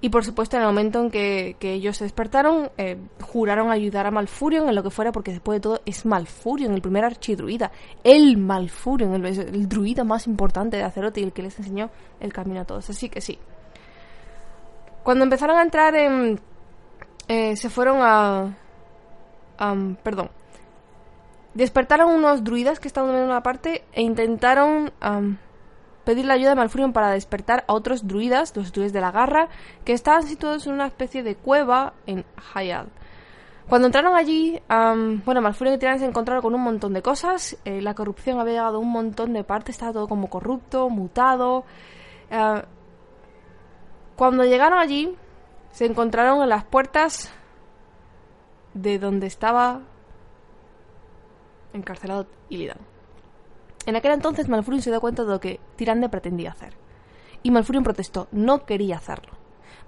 Y 0.03 0.09
por 0.09 0.25
supuesto, 0.25 0.57
en 0.57 0.63
el 0.63 0.69
momento 0.69 1.01
en 1.01 1.11
que, 1.11 1.57
ellos 1.61 1.99
se 1.99 2.05
despertaron, 2.05 2.71
eh, 2.79 2.97
juraron 3.21 3.71
ayudar 3.71 4.07
a 4.07 4.11
Malfurion 4.11 4.69
en 4.69 4.75
lo 4.75 4.83
que 4.83 4.91
fuera, 4.91 5.13
porque 5.13 5.31
después 5.31 5.57
de 5.57 5.61
todo 5.61 5.81
es 5.85 6.05
Malfurion, 6.07 6.73
el 6.73 6.81
primer 6.81 7.05
archidruida. 7.05 7.71
El 8.03 8.37
Malfurion, 8.39 9.15
el, 9.15 9.27
el 9.27 9.69
druida 9.69 10.03
más 10.03 10.27
importante 10.27 10.79
de 10.79 10.83
Azeroth 10.83 11.19
y 11.19 11.23
el 11.23 11.33
que 11.33 11.43
les 11.43 11.59
enseñó 11.59 11.91
el 12.19 12.33
camino 12.33 12.63
a 12.63 12.65
todos. 12.65 12.89
Así 12.91 13.09
que 13.09 13.21
sí. 13.21 13.39
Cuando 15.03 15.25
empezaron 15.25 15.59
a 15.59 15.63
entrar 15.63 15.95
en 15.95 16.41
eh, 17.31 17.55
se 17.55 17.71
fueron 17.71 17.99
a... 18.03 18.57
perdón. 20.03 20.31
Despertaron 21.55 22.13
unos 22.13 22.45
druidas 22.45 22.79
que 22.79 22.89
estaban 22.89 23.15
en 23.15 23.23
una 23.23 23.43
parte 23.43 23.85
e 23.93 24.03
intentaron 24.03 24.93
pedir 26.05 26.25
la 26.25 26.35
ayuda 26.35 26.51
de 26.51 26.57
Malfurion 26.57 26.93
para 26.93 27.11
despertar 27.11 27.65
a 27.67 27.75
otros 27.75 28.07
druidas, 28.07 28.57
los 28.57 28.73
druidas 28.73 28.93
de 28.93 29.01
la 29.01 29.11
garra, 29.11 29.49
que 29.85 29.93
estaban 29.93 30.23
situados 30.23 30.67
en 30.67 30.75
una 30.75 30.87
especie 30.87 31.23
de 31.23 31.37
cueva 31.37 31.95
en 32.07 32.25
Hayal. 32.55 32.89
Cuando 33.69 33.87
entraron 33.87 34.17
allí, 34.17 34.61
bueno, 34.69 35.41
Malfurion 35.41 35.77
y 35.77 35.79
Tirán 35.79 35.99
se 36.01 36.05
encontraron 36.05 36.43
con 36.43 36.55
un 36.55 36.61
montón 36.61 36.93
de 36.93 37.03
cosas. 37.03 37.57
Eh, 37.65 37.81
la 37.81 37.95
corrupción 37.95 38.41
había 38.41 38.55
llegado 38.55 38.79
a 38.79 38.81
un 38.81 38.91
montón 38.91 39.33
de 39.33 39.45
partes, 39.45 39.77
estaba 39.77 39.93
todo 39.93 40.09
como 40.09 40.29
corrupto, 40.29 40.89
mutado. 40.89 41.65
Eh, 42.31 42.63
cuando 44.17 44.45
llegaron 44.45 44.79
allí, 44.79 45.17
se 45.71 45.87
encontraron 45.87 46.43
en 46.43 46.49
las 46.49 46.65
puertas 46.65 47.33
de 48.75 48.99
donde 48.99 49.29
estaba 49.29 49.83
encarcelado 51.73 52.27
Illidan. 52.49 52.79
En 53.87 53.97
aquel 53.97 54.13
entonces 54.13 54.49
Malfurion 54.49 54.83
se 54.83 54.91
dio 54.91 55.01
cuenta 55.01 55.25
de 55.25 55.31
lo 55.31 55.41
que 55.41 55.61
Tirande 55.77 56.09
pretendía 56.09 56.51
hacer. 56.51 56.75
Y 57.43 57.51
Malfurion 57.51 57.85
protestó, 57.85 58.29
no 58.33 58.67
quería 58.67 58.97
hacerlo. 58.97 59.33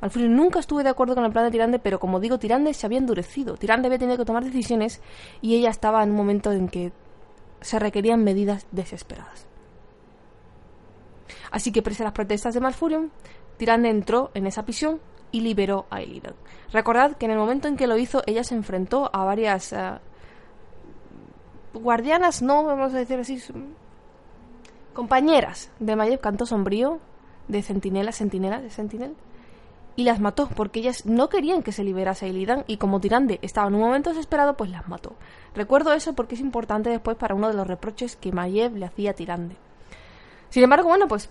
Malfurion 0.01 0.35
nunca 0.35 0.59
estuvo 0.59 0.83
de 0.83 0.89
acuerdo 0.89 1.15
con 1.15 1.25
el 1.25 1.33
plan 1.33 1.45
de 1.45 1.51
Tirande, 1.51 1.79
pero 1.79 2.01
como 2.01 2.19
digo, 2.19 2.39
Tirande 2.39 2.75
se 2.75 2.87
había 2.87 2.99
endurecido. 2.99 3.57
Tirande 3.57 3.87
había 3.87 3.99
tenido 3.99 4.19
que 4.19 4.25
tomar 4.25 4.45
decisiones 4.45 5.01
y 5.41 5.55
ella 5.55 5.71
estaba 5.71 6.03
en 6.03 6.11
un 6.11 6.17
momento 6.17 6.51
en 6.51 6.69
que 6.69 6.93
se 7.61 7.79
requerían 7.79 8.25
medidas 8.25 8.67
desesperadas. 8.73 9.47
Así 11.51 11.71
que, 11.71 11.83
pese 11.83 12.03
a 12.03 12.07
las 12.07 12.15
protestas 12.15 12.55
de 12.55 12.61
Malfurion, 12.61 13.13
Tirande 13.59 13.91
entró 13.91 14.31
en 14.35 14.47
esa 14.47 14.65
prisión 14.65 15.01
y 15.31 15.41
liberó 15.41 15.87
a 15.91 16.03
Illidan. 16.03 16.35
Recordad 16.73 17.17
que 17.17 17.27
en 17.27 17.33
el 17.33 17.39
momento 17.39 17.69
en 17.69 17.77
que 17.77 17.87
lo 17.87 17.99
hizo, 17.99 18.23
ella 18.27 18.43
se 18.43 18.55
enfrentó 18.55 19.11
a 19.13 19.25
varias 19.25 19.73
eh, 19.73 19.99
guardianas, 21.75 22.43
no 22.43 22.65
vamos 22.65 22.95
a 22.95 22.99
decir 22.99 23.19
así, 23.19 23.43
compañeras 24.93 25.71
de 25.79 25.97
Mayev 25.97 26.21
Canto 26.21 26.47
Sombrío, 26.47 27.01
de 27.49 27.63
Centinela, 27.63 28.13
Centinela, 28.13 28.61
de 28.61 28.71
Sentinel, 28.71 29.15
y 29.97 30.05
las 30.05 30.21
mató 30.21 30.49
porque 30.49 30.81
ellas 30.81 31.05
no 31.07 31.29
querían 31.29 31.63
que 31.63 31.73
se 31.73 31.85
liberase 31.85 32.29
Illidan 32.29 32.65
y 32.67 32.79
como 32.79 33.01
Tirande 33.01 33.39
estaba 33.43 33.69
en 33.69 33.75
un 33.75 33.81
momento 33.81 34.11
desesperado, 34.11 34.57
pues 34.57 34.71
las 34.71 34.89
mató. 34.89 35.15
Recuerdo 35.55 35.93
eso 35.93 36.15
porque 36.15 36.35
es 36.35 36.41
importante 36.41 36.91
después 36.91 37.17
para 37.17 37.35
uno 37.35 37.49
de 37.49 37.55
los 37.55 37.67
reproches 37.67 38.17
que 38.17 38.33
Mayev 38.33 38.77
le 38.77 38.87
hacía 38.87 39.11
a 39.11 39.15
Tirande. 39.15 39.57
Sin 40.49 40.63
embargo, 40.63 40.89
bueno, 40.89 41.09
pues 41.09 41.31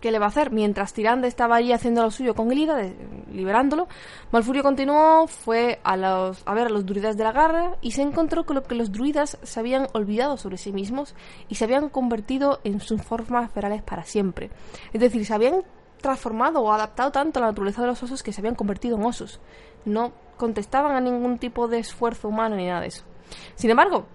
¿qué 0.00 0.10
le 0.10 0.18
va 0.18 0.26
a 0.26 0.28
hacer? 0.28 0.50
Mientras 0.50 0.92
Tirande 0.92 1.28
estaba 1.28 1.56
allí 1.56 1.72
haciendo 1.72 2.02
lo 2.02 2.10
suyo 2.10 2.34
con 2.34 2.52
Illidan, 2.52 2.94
liberándolo, 3.32 3.88
Malfurio 4.30 4.62
continuó, 4.62 5.26
fue 5.26 5.80
a, 5.82 5.96
los, 5.96 6.42
a 6.46 6.54
ver 6.54 6.66
a 6.66 6.70
los 6.70 6.86
druidas 6.86 7.16
de 7.16 7.24
la 7.24 7.32
garra 7.32 7.76
y 7.80 7.92
se 7.92 8.02
encontró 8.02 8.44
con 8.44 8.56
lo 8.56 8.62
que 8.62 8.74
los 8.74 8.92
druidas 8.92 9.38
se 9.42 9.60
habían 9.60 9.88
olvidado 9.92 10.36
sobre 10.36 10.58
sí 10.58 10.72
mismos 10.72 11.14
y 11.48 11.56
se 11.56 11.64
habían 11.64 11.88
convertido 11.88 12.60
en 12.64 12.80
sus 12.80 13.02
formas 13.02 13.50
ferales 13.52 13.82
para 13.82 14.04
siempre. 14.04 14.50
Es 14.92 15.00
decir, 15.00 15.24
se 15.24 15.34
habían 15.34 15.64
transformado 16.00 16.60
o 16.60 16.72
adaptado 16.72 17.10
tanto 17.10 17.38
a 17.38 17.42
la 17.42 17.48
naturaleza 17.48 17.82
de 17.82 17.88
los 17.88 18.02
osos 18.02 18.22
que 18.22 18.32
se 18.32 18.40
habían 18.40 18.54
convertido 18.54 18.96
en 18.96 19.04
osos. 19.04 19.40
No 19.84 20.12
contestaban 20.36 20.96
a 20.96 21.00
ningún 21.00 21.38
tipo 21.38 21.68
de 21.68 21.78
esfuerzo 21.78 22.28
humano 22.28 22.56
ni 22.56 22.66
nada 22.66 22.82
de 22.82 22.88
eso. 22.88 23.04
Sin 23.56 23.70
embargo, 23.70 24.06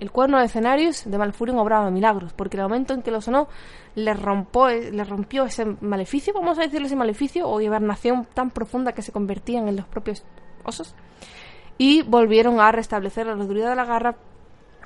el 0.00 0.10
cuerno 0.10 0.38
de 0.38 0.46
escenarios 0.46 1.04
de 1.04 1.18
Malfurion 1.18 1.58
obraba 1.58 1.90
milagros, 1.90 2.32
porque 2.32 2.56
el 2.56 2.62
momento 2.62 2.94
en 2.94 3.02
que 3.02 3.10
lo 3.10 3.20
sonó 3.20 3.48
le, 3.94 4.14
le 4.14 5.04
rompió 5.04 5.44
ese 5.44 5.66
maleficio, 5.80 6.32
vamos 6.32 6.58
a 6.58 6.62
decirle 6.62 6.86
ese 6.86 6.96
maleficio, 6.96 7.48
o 7.48 7.60
hibernación 7.60 8.26
tan 8.32 8.50
profunda 8.50 8.92
que 8.92 9.02
se 9.02 9.12
convertían 9.12 9.68
en 9.68 9.76
los 9.76 9.86
propios 9.86 10.24
osos, 10.64 10.94
y 11.76 12.02
volvieron 12.02 12.60
a 12.60 12.72
restablecer 12.72 13.28
a 13.28 13.34
los 13.34 13.46
druidas 13.46 13.70
de 13.70 13.76
la 13.76 13.84
garra 13.84 14.16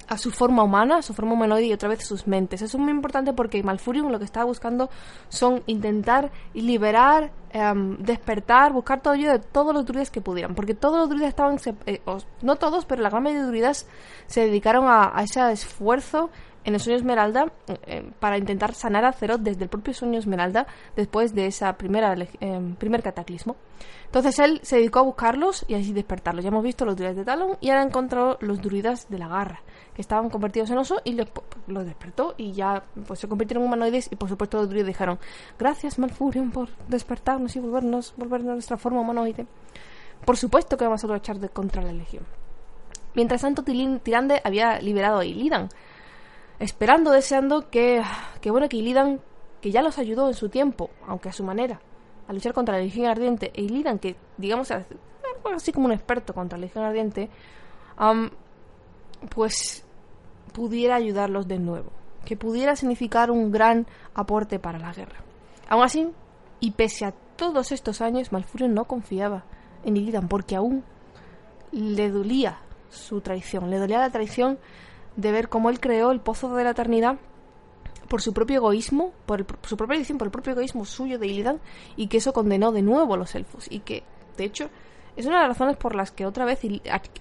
a 0.09 0.19
su 0.19 0.31
forma 0.31 0.63
humana, 0.63 0.99
a 0.99 1.03
su 1.03 1.15
forma 1.15 1.33
humanoide 1.33 1.67
y 1.67 1.73
otra 1.73 1.89
vez 1.89 2.05
sus 2.05 2.27
mentes. 2.27 2.63
Eso 2.63 2.77
es 2.77 2.83
muy 2.83 2.93
importante 2.93 3.33
porque 3.33 3.63
Malfurion 3.63 4.11
lo 4.11 4.19
que 4.19 4.25
estaba 4.25 4.47
buscando 4.47 4.91
son 5.29 5.63
intentar 5.67 6.31
liberar, 6.53 7.33
em, 7.51 7.97
despertar, 7.99 8.73
buscar 8.73 9.01
todo 9.01 9.15
ello 9.15 9.33
de 9.33 9.39
todos 9.39 9.75
los 9.75 9.85
druidas 9.87 10.11
que 10.11 10.21
pudieran. 10.21 10.55
Porque 10.55 10.75
todos 10.75 10.99
los 10.99 11.09
druidas 11.09 11.29
estaban, 11.29 11.59
eh, 11.87 12.01
no 12.43 12.57
todos, 12.57 12.85
pero 12.85 13.03
la 13.03 13.11
gran 13.11 13.23
mayoría 13.23 13.43
de 13.43 13.49
druidas 13.49 13.87
se 14.27 14.43
dedicaron 14.43 14.87
a, 14.89 15.13
ese 15.23 15.53
esfuerzo 15.53 16.31
en 16.65 16.75
el 16.75 16.81
sueño 16.81 16.99
Esmeralda 16.99 17.53
eh, 17.87 18.11
para 18.21 18.39
intentar 18.39 18.73
sanar 18.75 19.05
a 19.05 19.13
Zeroth 19.13 19.41
desde 19.41 19.65
el 19.65 19.69
propio 19.69 19.93
sueño 19.93 20.19
Esmeralda 20.19 20.67
después 20.97 21.35
de 21.35 21.47
ese 21.47 21.67
eh, 21.67 22.75
primer 22.79 23.03
cataclismo. 23.03 23.57
Entonces 24.07 24.39
él 24.39 24.61
se 24.63 24.77
dedicó 24.77 25.01
a 25.01 25.03
buscarlos 25.03 25.65
y 25.69 25.75
así 25.75 25.93
despertarlos. 25.93 26.45
Ya 26.45 26.49
hemos 26.49 26.63
visto 26.63 26.85
los 26.85 26.97
druidas 26.97 27.17
de 27.17 27.25
Talon 27.25 27.59
y 27.61 27.71
ahora 27.71 27.83
encontró 27.83 28.39
los 28.41 28.63
druidas 28.63 29.09
de 29.11 29.19
la 29.19 29.29
garra 29.29 29.61
que 29.95 30.03
estaban 30.03 30.29
convertidos 30.29 30.71
en 30.71 30.79
oso 30.79 31.01
y 31.05 31.13
los, 31.13 31.29
despertó 31.87 32.35
y 32.37 32.53
ya 32.53 32.83
pues 33.07 33.21
se 33.21 33.29
convirtieron 33.29 33.63
en 33.63 33.69
humanoides 33.69 34.09
y 34.11 34.17
por 34.17 34.29
supuesto 34.29 34.59
los 34.59 34.69
druidas 34.69 34.89
dijeron 34.89 35.19
gracias 35.59 35.99
Malfurion 35.99 36.51
por 36.51 36.69
despertarnos 36.89 37.55
y 37.57 37.61
volvernos, 37.61 38.15
volvernos 38.17 38.51
a 38.51 38.55
nuestra 38.55 38.77
forma 38.77 39.01
humanoide. 39.01 39.47
Por 40.25 40.37
supuesto 40.37 40.77
que 40.77 40.85
vamos 40.85 41.05
a 41.05 41.07
luchar 41.07 41.39
de 41.39 41.49
contra 41.49 41.83
la 41.83 41.93
legión. 41.93 42.25
Mientras 43.15 43.43
tanto 43.43 43.63
Tirande 43.63 44.41
había 44.43 44.81
liberado 44.81 45.19
a 45.19 45.25
Illidan, 45.25 45.69
esperando, 46.59 47.13
deseando 47.13 47.71
que, 47.71 48.03
que 48.41 48.51
bueno 48.51 48.69
que 48.69 48.79
Illidan, 48.79 49.21
que 49.61 49.71
ya 49.71 49.83
los 49.83 49.99
ayudó 49.99 50.29
en 50.29 50.35
su 50.35 50.49
tiempo, 50.49 50.91
aunque 51.07 51.29
a 51.29 51.33
su 51.33 51.45
manera, 51.45 51.81
a 52.27 52.33
luchar 52.33 52.55
contra 52.55 52.77
la 52.77 52.83
Legión 52.83 53.07
Ardiente, 53.07 53.53
e 53.55 53.63
Illidan, 53.63 53.99
que 53.99 54.17
digamos 54.37 54.73
así 55.55 55.73
como 55.73 55.87
un 55.87 55.93
experto 55.93 56.35
contra 56.35 56.59
la 56.59 56.63
Legión 56.63 56.85
Ardiente, 56.85 57.31
pues 59.29 59.85
pudiera 60.53 60.97
ayudarlos 60.97 61.49
de 61.49 61.59
nuevo, 61.59 61.91
que 62.25 62.37
pudiera 62.37 62.77
significar 62.77 63.31
un 63.31 63.51
gran 63.51 63.87
aporte 64.15 64.59
para 64.59 64.79
la 64.79 64.93
guerra. 64.93 65.21
Aún 65.69 65.83
así, 65.83 66.09
y 66.61 66.73
pese 66.73 67.05
a 67.05 67.15
todos 67.37 67.73
estos 67.73 68.01
años, 68.01 68.33
Malfurion 68.33 68.75
no 68.75 68.85
confiaba 68.85 69.45
en 69.85 69.97
Illidan 69.97 70.29
porque 70.29 70.57
aún 70.57 70.85
le 71.73 72.11
dolía 72.11 72.59
su 72.91 73.21
traición, 73.21 73.71
le 73.71 73.79
dolía 73.79 73.99
la 73.99 74.11
traición 74.11 74.59
de 75.17 75.33
ver 75.33 75.49
cómo 75.49 75.71
él 75.71 75.81
creó 75.81 76.11
el 76.13 76.21
pozo 76.21 76.55
de 76.55 76.65
la 76.65 76.71
eternidad 76.71 77.19
por 78.09 78.23
su 78.23 78.33
propio 78.33 78.57
egoísmo, 78.57 79.13
por, 79.27 79.45
su 79.63 79.77
propia 79.77 79.97
edición, 79.97 80.19
por 80.19 80.29
el 80.29 80.33
propio 80.33 80.53
egoísmo 80.53 80.85
suyo 80.85 81.19
de 81.19 81.27
Illidan, 81.27 81.61
y 81.97 82.07
que 82.09 82.19
eso 82.19 82.33
condenó 82.33 82.71
de 82.71 82.83
nuevo 82.83 83.15
a 83.15 83.17
los 83.17 83.35
elfos, 83.35 83.67
y 83.71 83.81
que, 83.81 84.05
de 84.37 84.45
hecho, 84.45 84.71
es 85.17 85.27
una 85.27 85.37
de 85.37 85.43
las 85.43 85.57
razones 85.57 85.77
por 85.77 85.95
las 85.95 86.11
que 86.11 86.27
otra 86.27 86.45
vez 86.45 86.61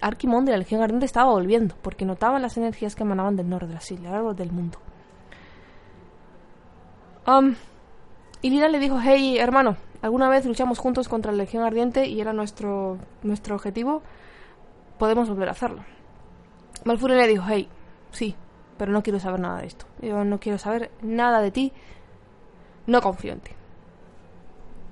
Arquimón 0.02 0.46
de 0.46 0.52
la 0.52 0.58
Legión 0.58 0.82
Ardiente 0.82 1.06
estaba 1.06 1.32
volviendo, 1.32 1.76
porque 1.82 2.06
notaban 2.06 2.42
las 2.42 2.58
energías 2.58 2.96
que 2.96 3.04
emanaban 3.04 3.36
del 3.36 3.50
norte 3.50 3.68
de 3.68 3.74
las 3.74 3.92
islas, 3.92 4.36
del 4.36 4.52
mundo. 4.52 4.80
Um, 7.28 7.56
y 8.42 8.50
Lira 8.50 8.68
le 8.68 8.80
dijo, 8.80 9.00
hey 9.02 9.38
hermano, 9.38 9.78
alguna 10.02 10.28
vez 10.28 10.46
luchamos 10.46 10.80
juntos 10.80 11.08
contra 11.08 11.32
la 11.32 11.38
Legión 11.38 11.64
Ardiente 11.64 12.08
y 12.08 12.20
era 12.20 12.34
nuestro, 12.34 12.98
nuestro 13.22 13.56
objetivo, 13.56 14.02
podemos 14.98 15.30
volver 15.30 15.48
a 15.48 15.52
hacerlo. 15.52 15.84
Malfurion 16.86 17.20
le 17.20 17.28
dijo, 17.28 17.46
hey, 17.48 17.70
sí, 18.12 18.36
pero 18.78 18.92
no 18.92 19.04
quiero 19.04 19.20
saber 19.20 19.40
nada 19.40 19.62
de 19.62 19.68
esto. 19.68 19.86
Yo 20.02 20.24
no 20.26 20.40
quiero 20.40 20.58
saber 20.58 20.92
nada 21.02 21.42
de 21.42 21.52
ti, 21.52 21.72
no 22.88 23.02
confío 23.02 23.34
en 23.34 23.40
ti. 23.40 23.52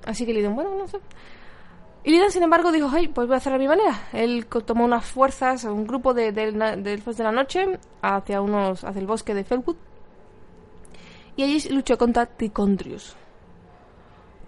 Así 0.06 0.24
que 0.24 0.32
le 0.32 0.40
dijo, 0.40 0.54
bueno, 0.54 0.74
no 0.74 0.86
sé. 0.86 0.98
Y 2.04 2.10
Lidan, 2.10 2.32
sin 2.32 2.42
embargo, 2.42 2.72
dijo, 2.72 2.90
hey, 2.92 3.08
pues 3.14 3.28
voy 3.28 3.34
a 3.34 3.36
hacer 3.36 3.52
a 3.52 3.58
mi 3.58 3.68
manera. 3.68 4.08
Él 4.12 4.46
tomó 4.46 4.84
unas 4.84 5.04
fuerzas, 5.04 5.64
un 5.64 5.86
grupo 5.86 6.14
de, 6.14 6.28
elfos 6.84 7.16
de 7.16 7.24
la 7.24 7.30
noche, 7.30 7.78
hacia, 8.02 8.40
unos, 8.40 8.82
hacia 8.82 9.00
el 9.00 9.06
bosque 9.06 9.34
de 9.34 9.44
Felwood. 9.44 9.76
Y 11.36 11.44
allí 11.44 11.68
luchó 11.70 11.96
contra 11.96 12.26
Ticondrius. 12.26 13.14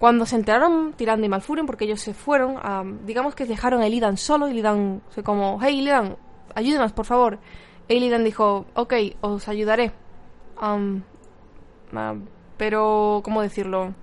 Cuando 0.01 0.27
se 0.27 0.35
enteraron 0.35 0.95
Tirando 0.95 1.25
y 1.25 1.29
Malfurion, 1.29 1.67
porque 1.67 1.85
ellos 1.85 2.01
se 2.01 2.13
fueron, 2.13 3.07
digamos 3.07 3.37
que 3.37 3.47
dejaron 3.47 3.81
a 3.83 3.87
Illidan 3.87 4.17
solo, 4.17 4.49
y 4.49 4.51
Illidan 4.51 5.01
fue 5.11 5.23
como, 5.23 5.61
hey 5.63 5.79
Illidan, 5.79 6.17
ayúdanos, 6.57 6.93
por 6.93 7.07
favor. 7.07 7.39
Y 7.87 7.95
Illidan 7.95 8.25
dijo, 8.25 8.67
ok, 8.75 8.95
os 9.21 9.47
ayudaré. 9.47 9.93
pero, 12.59 13.21
¿cómo 13.25 13.43
decirlo? 13.43 13.95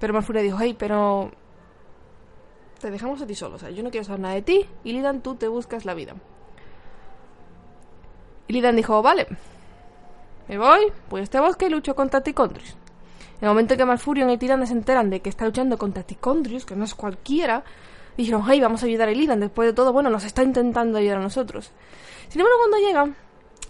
Pero 0.00 0.14
Malfurion 0.14 0.44
dijo, 0.44 0.58
hey, 0.58 0.74
pero 0.78 1.30
te 2.84 2.90
dejamos 2.90 3.22
a 3.22 3.26
ti 3.26 3.34
solo. 3.34 3.56
O 3.56 3.58
sea, 3.58 3.70
yo 3.70 3.82
no 3.82 3.90
quiero 3.90 4.04
saber 4.04 4.20
nada 4.20 4.34
de 4.34 4.42
ti. 4.42 4.66
Y 4.84 4.92
Lidan, 4.92 5.22
tú 5.22 5.36
te 5.36 5.48
buscas 5.48 5.86
la 5.86 5.94
vida. 5.94 6.12
Y 8.46 8.52
Lidan 8.52 8.76
dijo, 8.76 9.00
vale, 9.00 9.26
me 10.48 10.58
voy, 10.58 10.92
voy 11.08 11.22
a 11.22 11.24
este 11.24 11.40
bosque 11.40 11.64
y 11.64 11.70
lucho 11.70 11.94
contra 11.94 12.20
Ticondrius. 12.20 12.76
En 13.40 13.44
el 13.44 13.48
momento 13.48 13.72
en 13.72 13.78
que 13.78 13.86
Malfurion 13.86 14.28
y 14.28 14.36
Tirande 14.36 14.66
se 14.66 14.74
enteran 14.74 15.08
de 15.08 15.20
que 15.20 15.30
está 15.30 15.46
luchando 15.46 15.78
contra 15.78 16.02
Ticondrius, 16.02 16.66
que 16.66 16.76
no 16.76 16.84
es 16.84 16.94
cualquiera, 16.94 17.64
dijeron, 18.18 18.42
hey, 18.46 18.60
vamos 18.60 18.82
a 18.82 18.86
ayudar 18.86 19.08
a 19.08 19.12
Illidan. 19.12 19.40
Después 19.40 19.66
de 19.66 19.72
todo, 19.72 19.94
bueno, 19.94 20.10
nos 20.10 20.24
está 20.24 20.42
intentando 20.42 20.98
ayudar 20.98 21.16
a 21.16 21.22
nosotros. 21.22 21.72
Sin 22.28 22.42
embargo, 22.42 22.58
cuando 22.68 22.86
llegan, 22.86 23.16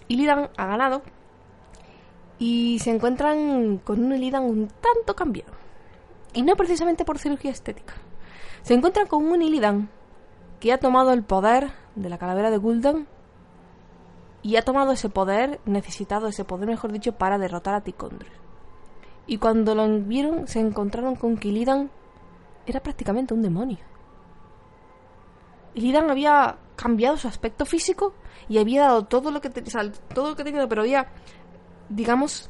Illidan 0.09 0.49
ha 0.57 0.65
ganado 0.65 1.03
y 2.37 2.79
se 2.79 2.89
encuentran 2.89 3.77
con 3.77 4.03
un 4.03 4.13
Illidan 4.13 4.43
un 4.43 4.67
tanto 4.67 5.15
cambiado. 5.15 5.53
Y 6.33 6.41
no 6.41 6.57
precisamente 6.57 7.05
por 7.05 7.17
cirugía 7.17 7.51
estética 7.51 7.93
se 8.65 8.73
encuentra 8.73 9.05
con 9.05 9.27
un 9.27 9.43
Illidan 9.43 9.89
que 10.59 10.73
ha 10.73 10.79
tomado 10.79 11.13
el 11.13 11.21
poder 11.21 11.69
de 11.93 12.09
la 12.09 12.17
calavera 12.17 12.49
de 12.49 12.57
Gul'dan 12.57 13.05
y 14.41 14.55
ha 14.55 14.63
tomado 14.63 14.91
ese 14.91 15.07
poder, 15.07 15.59
necesitado 15.65 16.27
ese 16.27 16.45
poder, 16.45 16.67
mejor 16.67 16.91
dicho, 16.91 17.11
para 17.11 17.37
derrotar 17.37 17.75
a 17.75 17.81
Ticondrius. 17.81 18.33
Y 19.27 19.37
cuando 19.37 19.75
lo 19.75 19.87
vieron, 19.99 20.47
se 20.47 20.61
encontraron 20.61 21.15
con 21.15 21.37
que 21.37 21.49
Illidan 21.49 21.91
era 22.65 22.79
prácticamente 22.79 23.35
un 23.35 23.43
demonio. 23.43 23.77
Illidan 25.75 26.09
había 26.09 26.57
cambiado 26.75 27.17
su 27.17 27.27
aspecto 27.27 27.67
físico 27.67 28.15
y 28.49 28.57
había 28.57 28.85
dado 28.85 29.05
todo 29.05 29.29
lo 29.29 29.41
que, 29.41 29.51
todo 29.51 30.29
lo 30.31 30.35
que 30.35 30.43
tenía, 30.43 30.67
pero 30.67 30.81
había, 30.81 31.05
digamos, 31.89 32.49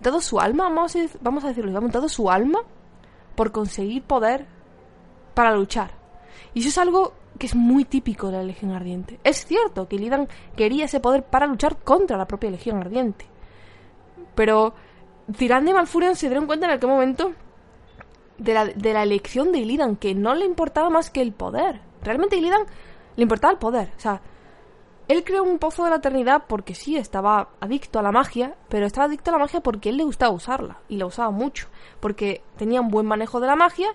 dado 0.00 0.20
su 0.20 0.38
alma, 0.38 0.68
vamos 0.68 0.94
a, 0.94 1.00
vamos 1.20 1.42
a 1.42 1.48
decirlo, 1.48 1.70
digamos, 1.70 1.90
dado 1.90 2.08
su 2.08 2.30
alma 2.30 2.60
por 3.34 3.50
conseguir 3.50 4.04
poder 4.04 4.46
para 5.34 5.54
luchar. 5.54 5.92
Y 6.54 6.60
eso 6.60 6.68
es 6.68 6.78
algo 6.78 7.14
que 7.38 7.46
es 7.46 7.54
muy 7.54 7.84
típico 7.84 8.28
de 8.28 8.38
la 8.38 8.42
Legión 8.42 8.72
Ardiente. 8.72 9.18
Es 9.24 9.44
cierto 9.46 9.88
que 9.88 9.98
Lidan 9.98 10.28
quería 10.56 10.84
ese 10.84 11.00
poder 11.00 11.24
para 11.24 11.46
luchar 11.46 11.78
contra 11.78 12.16
la 12.16 12.26
propia 12.26 12.50
Legión 12.50 12.78
Ardiente. 12.78 13.26
Pero 14.34 14.74
Tirande 15.36 15.70
y 15.70 15.74
Malfurion 15.74 16.16
se 16.16 16.28
dieron 16.28 16.46
cuenta 16.46 16.66
en 16.66 16.72
aquel 16.72 16.90
momento 16.90 17.32
de 18.38 18.54
la, 18.54 18.66
de 18.66 18.92
la 18.92 19.02
elección 19.02 19.52
de 19.52 19.58
Illidan, 19.58 19.96
que 19.96 20.14
no 20.14 20.34
le 20.34 20.44
importaba 20.44 20.90
más 20.90 21.10
que 21.10 21.22
el 21.22 21.32
poder. 21.32 21.80
Realmente 22.02 22.36
Illidan 22.36 22.62
le 23.16 23.22
importaba 23.22 23.52
el 23.52 23.58
poder. 23.58 23.92
O 23.96 24.00
sea, 24.00 24.20
él 25.08 25.24
creó 25.24 25.42
un 25.42 25.58
pozo 25.58 25.84
de 25.84 25.90
la 25.90 25.96
eternidad 25.96 26.44
porque 26.48 26.74
sí, 26.74 26.96
estaba 26.96 27.50
adicto 27.60 27.98
a 27.98 28.02
la 28.02 28.12
magia, 28.12 28.54
pero 28.68 28.86
estaba 28.86 29.06
adicto 29.06 29.30
a 29.30 29.32
la 29.32 29.38
magia 29.38 29.60
porque 29.60 29.88
él 29.88 29.96
le 29.96 30.04
gustaba 30.04 30.32
usarla, 30.32 30.78
y 30.88 30.96
la 30.96 31.06
usaba 31.06 31.30
mucho, 31.30 31.68
porque 32.00 32.42
tenía 32.56 32.80
un 32.80 32.88
buen 32.88 33.06
manejo 33.06 33.40
de 33.40 33.46
la 33.46 33.56
magia, 33.56 33.88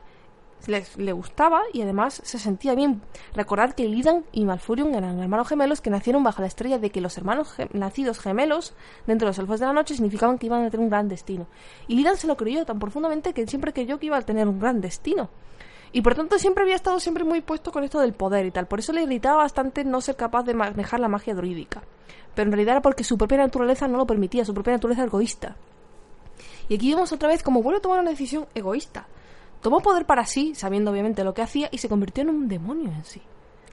le 0.65 1.11
gustaba 1.13 1.61
y 1.71 1.81
además 1.81 2.21
se 2.23 2.39
sentía 2.39 2.75
bien. 2.75 3.01
Recordad 3.33 3.73
que 3.73 3.85
Illidan 3.85 4.25
y 4.31 4.43
Malfurion 4.43 4.95
eran 4.95 5.19
hermanos 5.19 5.47
gemelos 5.47 5.81
que 5.81 5.89
nacieron 5.89 6.23
bajo 6.23 6.41
la 6.41 6.47
estrella 6.47 6.77
de 6.77 6.89
que 6.89 6.99
los 6.99 7.17
hermanos 7.17 7.55
nacidos 7.73 8.19
gemelos 8.19 8.73
dentro 9.05 9.25
de 9.25 9.29
los 9.29 9.39
elfos 9.39 9.59
de 9.59 9.65
la 9.65 9.73
noche 9.73 9.93
significaban 9.93 10.37
que 10.37 10.47
iban 10.47 10.65
a 10.65 10.69
tener 10.69 10.83
un 10.83 10.89
gran 10.89 11.07
destino. 11.07 11.47
Y 11.87 11.93
Illidan 11.93 12.17
se 12.17 12.27
lo 12.27 12.35
creyó 12.35 12.65
tan 12.65 12.79
profundamente 12.79 13.33
que 13.33 13.47
siempre 13.47 13.71
creyó 13.71 13.99
que 13.99 14.07
iba 14.07 14.17
a 14.17 14.21
tener 14.21 14.47
un 14.47 14.59
gran 14.59 14.81
destino. 14.81 15.29
Y 15.93 16.01
por 16.01 16.15
tanto 16.15 16.37
siempre 16.37 16.63
había 16.63 16.75
estado 16.75 16.99
siempre 16.99 17.23
muy 17.23 17.41
puesto 17.41 17.71
con 17.71 17.83
esto 17.83 17.99
del 17.99 18.13
poder 18.13 18.45
y 18.45 18.51
tal. 18.51 18.67
Por 18.67 18.79
eso 18.79 18.91
le 18.91 19.03
irritaba 19.03 19.37
bastante 19.37 19.85
no 19.85 20.01
ser 20.01 20.15
capaz 20.15 20.43
de 20.43 20.53
manejar 20.53 20.99
la 20.99 21.07
magia 21.07 21.33
druídica. 21.33 21.81
Pero 22.35 22.47
en 22.47 22.51
realidad 22.51 22.73
era 22.73 22.81
porque 22.81 23.03
su 23.03 23.17
propia 23.17 23.37
naturaleza 23.37 23.87
no 23.87 23.97
lo 23.97 24.05
permitía, 24.05 24.45
su 24.45 24.53
propia 24.53 24.73
naturaleza 24.73 25.05
egoísta. 25.05 25.55
Y 26.69 26.75
aquí 26.75 26.93
vemos 26.93 27.11
otra 27.13 27.29
vez 27.29 27.41
como 27.41 27.63
vuelve 27.63 27.79
a 27.79 27.81
tomar 27.81 27.99
una 27.99 28.09
decisión 28.09 28.45
egoísta. 28.53 29.07
Tomó 29.61 29.79
poder 29.81 30.05
para 30.05 30.25
sí, 30.25 30.53
sabiendo 30.55 30.91
obviamente 30.91 31.23
lo 31.23 31.33
que 31.33 31.41
hacía, 31.41 31.69
y 31.71 31.77
se 31.79 31.89
convirtió 31.89 32.23
en 32.23 32.29
un 32.29 32.47
demonio 32.47 32.91
en 32.91 33.03
sí. 33.03 33.21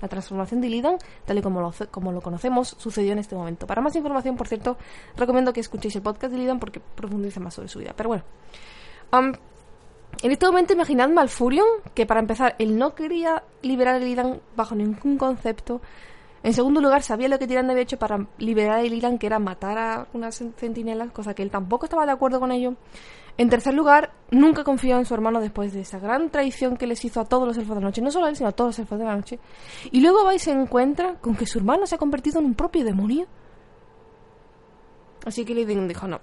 La 0.00 0.08
transformación 0.08 0.60
de 0.60 0.66
Illidan, 0.66 0.98
tal 1.24 1.38
y 1.38 1.42
como 1.42 1.60
lo, 1.60 1.72
como 1.90 2.12
lo 2.12 2.20
conocemos, 2.20 2.76
sucedió 2.78 3.12
en 3.12 3.18
este 3.18 3.34
momento. 3.34 3.66
Para 3.66 3.80
más 3.80 3.94
información, 3.96 4.36
por 4.36 4.48
cierto, 4.48 4.76
recomiendo 5.16 5.52
que 5.52 5.60
escuchéis 5.60 5.96
el 5.96 6.02
podcast 6.02 6.32
de 6.32 6.38
Illidan 6.38 6.58
porque 6.58 6.80
profundiza 6.80 7.40
más 7.40 7.54
sobre 7.54 7.68
su 7.68 7.78
vida. 7.78 7.94
Pero 7.96 8.08
bueno, 8.08 8.24
en 10.22 10.30
este 10.32 10.46
momento 10.46 10.72
imaginad 10.72 11.08
Malfurion, 11.08 11.66
que 11.94 12.06
para 12.06 12.20
empezar, 12.20 12.54
él 12.58 12.76
no 12.78 12.94
quería 12.94 13.42
liberar 13.62 13.96
a 13.96 13.98
Illidan 13.98 14.40
bajo 14.56 14.74
ningún 14.74 15.16
concepto. 15.16 15.80
En 16.42 16.52
segundo 16.52 16.80
lugar, 16.80 17.02
sabía 17.02 17.28
lo 17.28 17.38
que 17.38 17.46
Tirande 17.46 17.72
había 17.72 17.84
hecho 17.84 17.98
para 17.98 18.26
liberar 18.38 18.80
a 18.80 18.84
Illidan, 18.84 19.18
que 19.18 19.26
era 19.26 19.38
matar 19.38 19.78
a 19.78 20.06
unas 20.12 20.42
centinelas, 20.56 21.10
cosa 21.12 21.34
que 21.34 21.42
él 21.42 21.50
tampoco 21.50 21.86
estaba 21.86 22.04
de 22.04 22.12
acuerdo 22.12 22.40
con 22.40 22.52
ello. 22.52 22.74
En 23.36 23.50
tercer 23.50 23.74
lugar, 23.74 24.12
nunca 24.30 24.62
confió 24.62 24.96
en 24.96 25.06
su 25.06 25.14
hermano 25.14 25.40
después 25.40 25.72
de 25.72 25.80
esa 25.80 25.98
gran 25.98 26.30
traición 26.30 26.76
que 26.76 26.86
les 26.86 27.04
hizo 27.04 27.20
a 27.20 27.24
todos 27.24 27.48
los 27.48 27.56
elfos 27.56 27.76
de 27.76 27.82
la 27.82 27.88
noche, 27.88 28.00
no 28.00 28.12
solo 28.12 28.26
a 28.26 28.28
él, 28.28 28.36
sino 28.36 28.48
a 28.48 28.52
todos 28.52 28.68
los 28.68 28.78
elfos 28.78 28.98
de 28.98 29.04
la 29.04 29.16
noche. 29.16 29.40
Y 29.90 30.00
luego 30.00 30.24
va 30.24 30.34
y 30.34 30.38
se 30.38 30.52
encuentra 30.52 31.14
con 31.20 31.34
que 31.34 31.46
su 31.46 31.58
hermano 31.58 31.86
se 31.86 31.96
ha 31.96 31.98
convertido 31.98 32.38
en 32.38 32.46
un 32.46 32.54
propio 32.54 32.84
demonio. 32.84 33.26
Así 35.26 35.44
que 35.44 35.52
Illidan 35.52 35.88
dijo 35.88 36.06
no. 36.06 36.20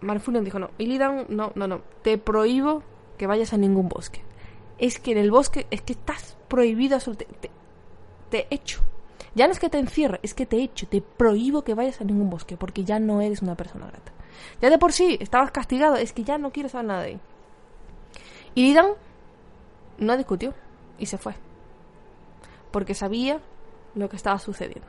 Malfurion 0.00 0.44
dijo 0.44 0.58
no. 0.58 0.70
Illidan, 0.76 1.26
no, 1.30 1.52
no, 1.54 1.66
no. 1.66 1.80
Te 2.02 2.18
prohíbo 2.18 2.82
que 3.16 3.26
vayas 3.26 3.54
a 3.54 3.56
ningún 3.56 3.88
bosque. 3.88 4.22
Es 4.78 4.98
que 4.98 5.12
en 5.12 5.18
el 5.18 5.30
bosque 5.30 5.66
es 5.70 5.80
que 5.80 5.94
estás 5.94 6.36
prohibido 6.48 6.98
te, 6.98 7.50
te 8.28 8.46
echo. 8.50 8.82
Ya 9.34 9.46
no 9.46 9.52
es 9.52 9.58
que 9.58 9.70
te 9.70 9.78
encierre, 9.78 10.20
es 10.22 10.34
que 10.34 10.46
te 10.46 10.62
echo, 10.62 10.86
te 10.86 11.00
prohíbo 11.00 11.62
que 11.62 11.74
vayas 11.74 12.00
a 12.00 12.04
ningún 12.04 12.30
bosque, 12.30 12.56
porque 12.56 12.84
ya 12.84 12.98
no 12.98 13.20
eres 13.20 13.42
una 13.42 13.54
persona 13.54 13.86
grata. 13.86 14.12
Ya 14.60 14.70
de 14.70 14.78
por 14.78 14.92
sí 14.92 15.18
estabas 15.20 15.50
castigado, 15.50 15.96
es 15.96 16.12
que 16.12 16.24
ya 16.24 16.38
no 16.38 16.50
quiero 16.50 16.68
saber 16.68 16.86
nada 16.86 17.02
de 17.02 17.08
ahí. 17.08 17.20
Y 18.54 18.62
Lidan 18.62 18.86
no 19.98 20.16
discutió 20.16 20.54
y 20.98 21.06
se 21.06 21.18
fue. 21.18 21.34
Porque 22.70 22.94
sabía 22.94 23.40
lo 23.94 24.08
que 24.08 24.16
estaba 24.16 24.38
sucediendo. 24.38 24.88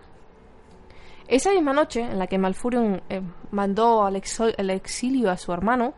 Esa 1.27 1.51
misma 1.51 1.73
noche 1.73 2.01
en 2.01 2.19
la 2.19 2.27
que 2.27 2.37
Malfurion 2.37 3.01
eh, 3.09 3.21
mandó 3.51 4.05
al, 4.05 4.15
exilio 4.15 5.29
a 5.29 5.37
su 5.37 5.51
hermano, 5.51 5.93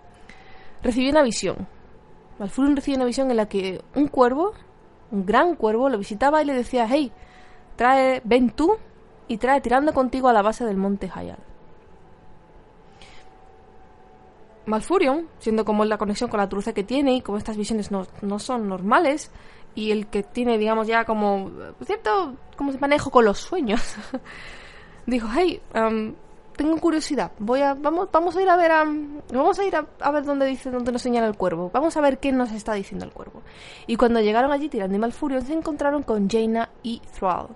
recibió 0.82 1.12
una 1.12 1.22
visión 1.22 1.68
Malfurion 2.40 2.78
recibe 2.78 2.96
una 2.96 3.06
visión 3.06 3.30
en 3.30 3.38
la 3.38 3.48
que 3.48 3.82
un 3.96 4.08
cuervo, 4.08 4.54
un 5.12 5.26
gran 5.26 5.56
cuervo, 5.56 5.90
lo 5.90 5.98
visitaba 5.98 6.42
y 6.42 6.46
le 6.46 6.54
decía, 6.54 6.88
hey, 6.90 7.12
trae, 7.76 8.22
ven 8.24 8.50
tú 8.52 8.78
y 9.28 9.38
trae 9.38 9.60
tirando 9.60 9.94
contigo 9.94 10.30
a 10.30 10.34
la 10.34 10.42
base 10.42 10.66
del 10.66 10.78
monte 10.78 11.12
Hayal. 11.14 11.49
Malfurion, 14.66 15.28
siendo 15.40 15.66
como 15.66 15.86
la 15.86 15.98
conexión 15.98 16.30
con 16.30 16.40
la 16.40 16.50
truce 16.50 16.74
que 16.74 16.84
tiene 16.84 17.16
y 17.16 17.22
como 17.22 17.38
estas 17.38 17.58
visiones 17.58 17.92
no, 17.92 18.06
no 18.22 18.40
son 18.40 18.68
normales, 18.68 19.32
y 19.76 19.92
el 19.92 20.08
que 20.08 20.24
tiene, 20.24 20.58
digamos, 20.58 20.88
ya 20.88 21.06
como 21.06 21.52
cierto 21.86 22.36
como 22.56 22.72
manejo 22.80 23.12
con 23.12 23.26
los 23.26 23.40
sueños, 23.40 23.82
dijo, 25.06 25.28
hey, 25.34 25.62
um, 25.76 26.14
tengo 26.60 26.78
curiosidad. 26.78 27.32
Voy 27.40 27.62
a, 27.62 27.74
vamos, 27.74 28.10
vamos 28.12 28.36
a 28.36 28.42
ir 28.42 28.50
a 28.50 28.58
ver 28.58 28.72
a, 28.72 28.84
vamos 29.32 29.58
a 29.60 29.64
ir 29.64 29.74
a, 29.76 30.12
ver 30.12 30.26
dónde 30.26 30.46
dice, 30.46 30.70
dónde 30.70 30.92
nos 30.92 31.02
señala 31.02 31.28
el 31.28 31.38
cuervo. 31.38 31.72
Vamos 31.74 31.96
a 31.96 32.02
ver 32.02 32.20
qué 32.20 32.34
nos 32.34 32.52
está 32.52 32.74
diciendo 32.74 33.06
el 33.06 33.14
cuervo. 33.14 33.42
Y 33.88 33.96
cuando 33.96 34.20
llegaron 34.20 34.52
allí, 34.52 34.68
tirando 34.68 34.94
y 34.94 35.00
Malfurion, 35.00 35.42
se 35.44 35.54
encontraron 35.54 36.04
con 36.04 36.30
Jaina 36.30 36.70
y 36.84 37.02
Thrall, 37.18 37.48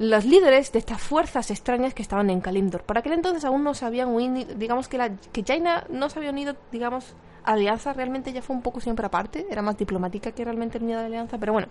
los 0.00 0.24
líderes 0.24 0.72
de 0.72 0.78
estas 0.78 0.98
fuerzas 0.98 1.50
extrañas 1.50 1.92
que 1.92 2.00
estaban 2.00 2.30
en 2.30 2.40
Kalimdor. 2.40 2.84
Para 2.84 3.00
aquel 3.00 3.12
entonces 3.12 3.44
aún 3.44 3.62
no 3.62 3.74
se 3.74 3.84
habían 3.84 4.10
digamos 4.58 4.88
que, 4.88 4.96
la, 4.96 5.10
que 5.14 5.44
Jaina 5.44 5.84
no 5.90 6.08
se 6.08 6.18
había 6.18 6.30
unido, 6.30 6.56
digamos, 6.72 7.14
alianza 7.44 7.92
realmente 7.92 8.32
ya 8.32 8.40
fue 8.40 8.56
un 8.56 8.62
poco 8.62 8.80
siempre 8.80 9.04
aparte, 9.04 9.46
era 9.50 9.60
más 9.60 9.76
diplomática 9.76 10.32
que 10.32 10.42
realmente 10.42 10.78
unida 10.78 11.00
de 11.00 11.06
alianza, 11.06 11.36
pero 11.36 11.52
bueno. 11.52 11.68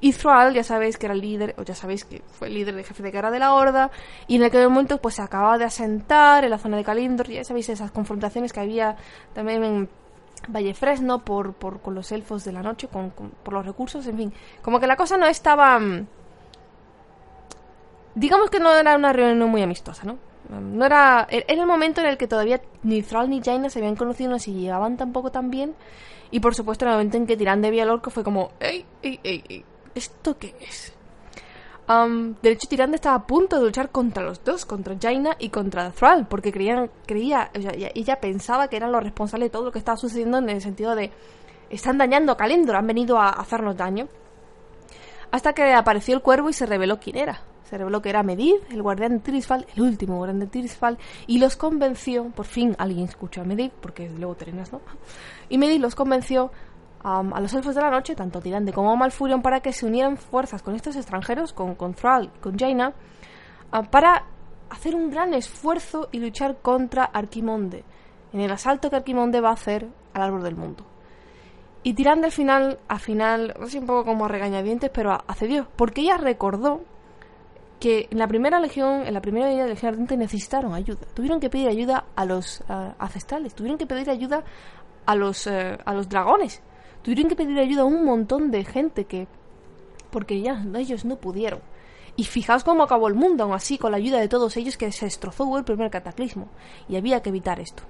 Y 0.00 0.12
Thrall, 0.12 0.52
ya 0.52 0.62
sabéis 0.62 0.98
que 0.98 1.06
era 1.06 1.14
el 1.14 1.22
líder, 1.22 1.54
o 1.56 1.62
ya 1.62 1.74
sabéis 1.74 2.04
que 2.04 2.20
fue 2.32 2.48
el 2.48 2.54
líder 2.54 2.74
de 2.74 2.84
jefe 2.84 3.02
de 3.02 3.10
guerra 3.10 3.30
de 3.30 3.38
la 3.38 3.54
Horda, 3.54 3.90
y 4.26 4.36
en 4.36 4.42
aquel 4.42 4.68
momento 4.68 4.98
pues 4.98 5.14
se 5.14 5.22
acababa 5.22 5.56
de 5.56 5.64
asentar 5.64 6.44
en 6.44 6.50
la 6.50 6.58
zona 6.58 6.76
de 6.76 6.84
Kalindor, 6.84 7.28
ya 7.28 7.42
sabéis 7.42 7.70
esas 7.70 7.90
confrontaciones 7.90 8.52
que 8.52 8.60
había 8.60 8.96
también 9.32 9.64
en 9.64 9.88
Valle 10.46 10.74
Fresno 10.74 11.20
por, 11.20 11.54
por 11.54 11.80
con 11.80 11.94
los 11.94 12.12
elfos 12.12 12.44
de 12.44 12.52
la 12.52 12.62
noche, 12.62 12.88
con, 12.88 13.12
por 13.12 13.54
los 13.54 13.64
recursos, 13.64 14.06
en 14.08 14.18
fin. 14.18 14.32
Como 14.60 14.78
que 14.78 14.86
la 14.86 14.96
cosa 14.96 15.16
no 15.16 15.26
estaba... 15.26 15.80
Digamos 18.14 18.50
que 18.50 18.60
no 18.60 18.74
era 18.74 18.96
una 18.96 19.12
reunión 19.12 19.48
muy 19.48 19.62
amistosa, 19.62 20.04
¿no? 20.04 20.18
No 20.48 20.84
era, 20.84 21.26
era 21.30 21.44
el 21.48 21.66
momento 21.66 22.00
en 22.02 22.08
el 22.08 22.18
que 22.18 22.28
todavía 22.28 22.60
ni 22.82 23.02
Thrall 23.02 23.30
ni 23.30 23.40
Jaina 23.42 23.70
se 23.70 23.78
habían 23.78 23.96
conocido, 23.96 24.30
no 24.30 24.38
se 24.38 24.52
llevaban 24.52 24.96
tampoco 24.96 25.30
tan 25.30 25.50
bien. 25.50 25.74
Y 26.30 26.40
por 26.40 26.54
supuesto, 26.54 26.84
en 26.84 26.90
el 26.90 26.96
momento 26.96 27.16
en 27.16 27.26
que 27.26 27.36
tiran 27.36 27.62
de 27.62 27.70
vía 27.70 27.90
orco 27.90 28.10
fue 28.10 28.22
como, 28.22 28.50
¡ey, 28.60 28.84
ey, 29.02 29.20
ey, 29.22 29.44
ey! 29.48 29.64
¿Esto 29.94 30.36
qué 30.38 30.54
es? 30.60 30.94
de 32.40 32.50
hecho, 32.50 32.68
Tirande 32.68 32.94
estaba 32.94 33.16
a 33.16 33.26
punto 33.26 33.56
de 33.56 33.66
luchar 33.66 33.90
contra 33.90 34.22
los 34.22 34.42
dos, 34.42 34.64
contra 34.64 34.96
Jaina 34.98 35.36
y 35.38 35.50
contra 35.50 35.90
Thrall, 35.90 36.26
porque 36.26 36.50
creían, 36.50 36.90
creía, 37.04 37.50
ella 37.52 38.18
pensaba 38.18 38.68
que 38.68 38.76
eran 38.76 38.92
los 38.92 39.02
responsables 39.02 39.48
de 39.48 39.50
todo 39.50 39.64
lo 39.64 39.72
que 39.72 39.78
estaba 39.78 39.98
sucediendo 39.98 40.38
en 40.38 40.48
el 40.48 40.62
sentido 40.62 40.94
de 40.94 41.10
están 41.68 41.98
dañando 41.98 42.32
a 42.32 42.36
Kalendor, 42.38 42.76
han 42.76 42.86
venido 42.86 43.18
a 43.18 43.28
hacernos 43.28 43.76
daño. 43.76 44.08
Hasta 45.32 45.52
que 45.52 45.74
apareció 45.74 46.14
el 46.14 46.22
cuervo 46.22 46.48
y 46.48 46.54
se 46.54 46.64
reveló 46.64 46.98
quién 46.98 47.18
era 47.18 47.42
se 47.72 47.78
reveló 47.78 48.02
que 48.02 48.10
era 48.10 48.22
Medivh, 48.22 48.60
el 48.70 48.82
guardián 48.82 49.12
de 49.12 49.18
Tirisfal, 49.20 49.66
el 49.74 49.82
último 49.82 50.18
guardián 50.18 50.40
de 50.40 50.46
Tirisfal, 50.46 50.98
y 51.26 51.38
los 51.38 51.56
convenció, 51.56 52.24
por 52.26 52.44
fin 52.44 52.76
alguien 52.78 53.06
escuchó 53.06 53.40
a 53.40 53.44
Medivh, 53.44 53.72
porque 53.80 54.10
luego 54.10 54.34
Terenas 54.34 54.74
no, 54.74 54.82
y 55.48 55.56
Medivh 55.56 55.80
los 55.80 55.94
convenció 55.94 56.52
a 57.02 57.22
los 57.40 57.54
elfos 57.54 57.74
de 57.74 57.80
la 57.80 57.90
noche, 57.90 58.14
tanto 58.14 58.42
Tirande 58.42 58.74
como 58.74 58.94
Malfurion, 58.94 59.40
para 59.40 59.60
que 59.60 59.72
se 59.72 59.86
unieran 59.86 60.18
fuerzas 60.18 60.62
con 60.62 60.74
estos 60.74 60.96
extranjeros, 60.96 61.54
con, 61.54 61.74
con 61.74 61.94
Thrall, 61.94 62.30
con 62.42 62.58
Jaina, 62.58 62.92
para 63.90 64.26
hacer 64.68 64.94
un 64.94 65.10
gran 65.10 65.32
esfuerzo 65.32 66.10
y 66.12 66.18
luchar 66.18 66.58
contra 66.60 67.04
Arquimonde, 67.04 67.84
en 68.34 68.40
el 68.40 68.50
asalto 68.50 68.90
que 68.90 68.96
Arquimonde 68.96 69.40
va 69.40 69.48
a 69.48 69.54
hacer 69.54 69.88
al 70.12 70.20
árbol 70.20 70.42
del 70.42 70.56
mundo. 70.56 70.84
Y 71.82 71.94
Tirande 71.94 72.26
al 72.26 72.32
final, 72.32 72.80
al 72.86 73.00
final, 73.00 73.54
así 73.62 73.78
un 73.78 73.86
poco 73.86 74.04
como 74.04 74.28
regañadientes, 74.28 74.90
pero 74.90 75.12
accedió, 75.12 75.68
porque 75.74 76.02
ella 76.02 76.18
recordó 76.18 76.82
que 77.82 78.06
en 78.12 78.18
la 78.18 78.28
primera 78.28 78.60
legión, 78.60 79.04
en 79.08 79.12
la 79.12 79.20
primera 79.20 79.46
de 79.46 79.66
legión 79.66 79.94
ardente 79.94 80.16
necesitaron 80.16 80.72
ayuda. 80.72 81.00
Tuvieron 81.14 81.40
que 81.40 81.50
pedir 81.50 81.66
ayuda 81.66 82.04
a 82.14 82.24
los 82.24 82.62
ancestrales, 82.68 83.56
tuvieron 83.56 83.76
que 83.76 83.88
pedir 83.88 84.08
ayuda 84.08 84.44
a 85.04 85.16
los, 85.16 85.48
eh, 85.48 85.76
a 85.84 85.92
los 85.92 86.08
dragones, 86.08 86.62
tuvieron 87.02 87.28
que 87.28 87.34
pedir 87.34 87.58
ayuda 87.58 87.82
a 87.82 87.86
un 87.86 88.04
montón 88.04 88.52
de 88.52 88.64
gente 88.64 89.06
que... 89.06 89.26
porque 90.12 90.40
ya 90.40 90.64
ellos 90.76 91.04
no 91.04 91.16
pudieron. 91.16 91.58
Y 92.14 92.22
fijaos 92.22 92.62
cómo 92.62 92.84
acabó 92.84 93.08
el 93.08 93.14
mundo, 93.14 93.42
aún 93.42 93.52
así, 93.52 93.78
con 93.78 93.90
la 93.90 93.96
ayuda 93.96 94.20
de 94.20 94.28
todos 94.28 94.56
ellos 94.56 94.76
que 94.76 94.92
se 94.92 95.06
destrozó 95.06 95.58
el 95.58 95.64
primer 95.64 95.90
cataclismo. 95.90 96.46
Y 96.88 96.94
había 96.94 97.20
que 97.20 97.30
evitar 97.30 97.58
esto. 97.58 97.82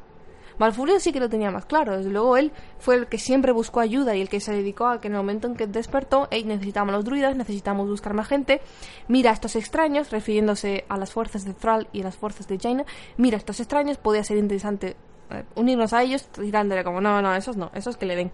Malfurion 0.58 1.00
sí 1.00 1.12
que 1.12 1.20
lo 1.20 1.28
tenía 1.28 1.50
más 1.50 1.64
claro. 1.64 1.96
Desde 1.96 2.10
luego 2.10 2.36
él 2.36 2.52
fue 2.78 2.96
el 2.96 3.06
que 3.06 3.18
siempre 3.18 3.52
buscó 3.52 3.80
ayuda 3.80 4.14
y 4.14 4.20
el 4.20 4.28
que 4.28 4.40
se 4.40 4.52
dedicó 4.52 4.86
a 4.86 5.00
que 5.00 5.08
en 5.08 5.14
el 5.14 5.18
momento 5.18 5.48
en 5.48 5.54
que 5.54 5.66
despertó, 5.66 6.28
hey, 6.30 6.44
necesitamos 6.44 6.94
los 6.94 7.04
druidas, 7.04 7.36
necesitamos 7.36 7.88
buscar 7.88 8.14
más 8.14 8.28
gente. 8.28 8.60
Mira 9.08 9.30
a 9.30 9.34
estos 9.34 9.56
extraños, 9.56 10.10
refiriéndose 10.10 10.84
a 10.88 10.96
las 10.96 11.12
fuerzas 11.12 11.44
de 11.44 11.54
Thrall 11.54 11.88
y 11.92 12.00
a 12.00 12.04
las 12.04 12.16
fuerzas 12.16 12.48
de 12.48 12.58
Jaina. 12.58 12.84
Mira 13.16 13.36
a 13.36 13.38
estos 13.38 13.60
extraños, 13.60 13.98
podía 13.98 14.24
ser 14.24 14.38
interesante 14.38 14.96
eh, 15.30 15.44
unirnos 15.54 15.92
a 15.92 16.02
ellos, 16.02 16.26
tirándole 16.28 16.84
como, 16.84 17.00
no, 17.00 17.22
no, 17.22 17.34
esos 17.34 17.56
no, 17.56 17.70
esos 17.74 17.96
que 17.96 18.06
le 18.06 18.16
den. 18.16 18.32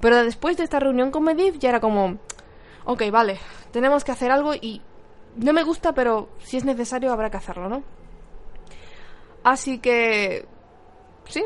Pero 0.00 0.24
después 0.24 0.56
de 0.56 0.64
esta 0.64 0.80
reunión 0.80 1.10
con 1.10 1.24
Medivh 1.24 1.58
ya 1.58 1.68
era 1.68 1.80
como, 1.80 2.18
ok, 2.84 3.02
vale, 3.10 3.38
tenemos 3.70 4.04
que 4.04 4.12
hacer 4.12 4.30
algo 4.30 4.54
y 4.54 4.80
no 5.36 5.52
me 5.52 5.62
gusta, 5.62 5.92
pero 5.92 6.28
si 6.38 6.56
es 6.56 6.64
necesario 6.64 7.12
habrá 7.12 7.30
que 7.30 7.36
hacerlo, 7.36 7.68
¿no? 7.68 7.82
Así 9.42 9.78
que 9.78 10.46
Sí. 11.30 11.44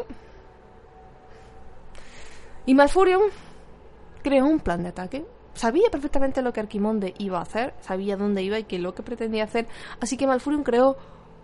Y 2.66 2.74
Malfurion 2.74 3.22
creó 4.22 4.46
un 4.46 4.60
plan 4.60 4.82
de 4.82 4.88
ataque. 4.88 5.26
Sabía 5.54 5.88
perfectamente 5.90 6.42
lo 6.42 6.52
que 6.52 6.60
Arquimonde 6.60 7.14
iba 7.18 7.38
a 7.38 7.42
hacer, 7.42 7.74
sabía 7.80 8.16
dónde 8.16 8.42
iba 8.42 8.58
y 8.58 8.64
qué 8.64 8.78
lo 8.78 8.94
que 8.94 9.04
pretendía 9.04 9.44
hacer, 9.44 9.68
así 10.00 10.16
que 10.16 10.26
Malfurion 10.26 10.64
creó 10.64 10.96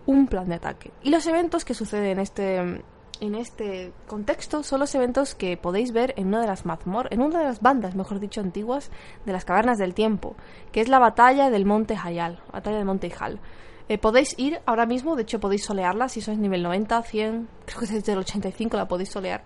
un 0.05 0.27
plan 0.27 0.49
de 0.49 0.55
ataque. 0.55 0.91
Y 1.01 1.11
los 1.11 1.25
eventos 1.27 1.63
que 1.63 1.73
suceden 1.73 2.09
en 2.09 2.19
este 2.19 2.83
en 3.21 3.35
este 3.35 3.93
contexto 4.07 4.63
son 4.63 4.79
los 4.79 4.95
eventos 4.95 5.35
que 5.35 5.55
podéis 5.55 5.91
ver 5.91 6.15
en 6.17 6.27
una 6.27 6.41
de 6.41 6.47
las 6.47 6.65
mazmor, 6.65 7.07
en 7.11 7.21
una 7.21 7.37
de 7.37 7.45
las 7.45 7.61
bandas, 7.61 7.95
mejor 7.95 8.19
dicho, 8.19 8.41
antiguas 8.41 8.89
de 9.25 9.31
las 9.31 9.45
cavernas 9.45 9.77
del 9.77 9.93
tiempo, 9.93 10.35
que 10.71 10.81
es 10.81 10.89
la 10.89 10.97
batalla 10.97 11.51
del 11.51 11.65
Monte 11.65 11.95
Hayal, 11.95 12.39
batalla 12.51 12.77
del 12.77 12.85
Monte 12.85 13.13
Hal. 13.17 13.39
Eh, 13.89 13.97
podéis 13.97 14.37
ir 14.37 14.61
ahora 14.65 14.85
mismo, 14.85 15.15
de 15.15 15.23
hecho 15.23 15.39
podéis 15.39 15.65
solearla 15.65 16.09
si 16.09 16.21
sois 16.21 16.37
nivel 16.37 16.63
90, 16.63 17.01
100, 17.01 17.47
creo 17.65 17.79
que 17.79 17.87
desde 17.87 18.13
el 18.13 18.19
85 18.19 18.77
la 18.77 18.87
podéis 18.87 19.09
solear 19.09 19.43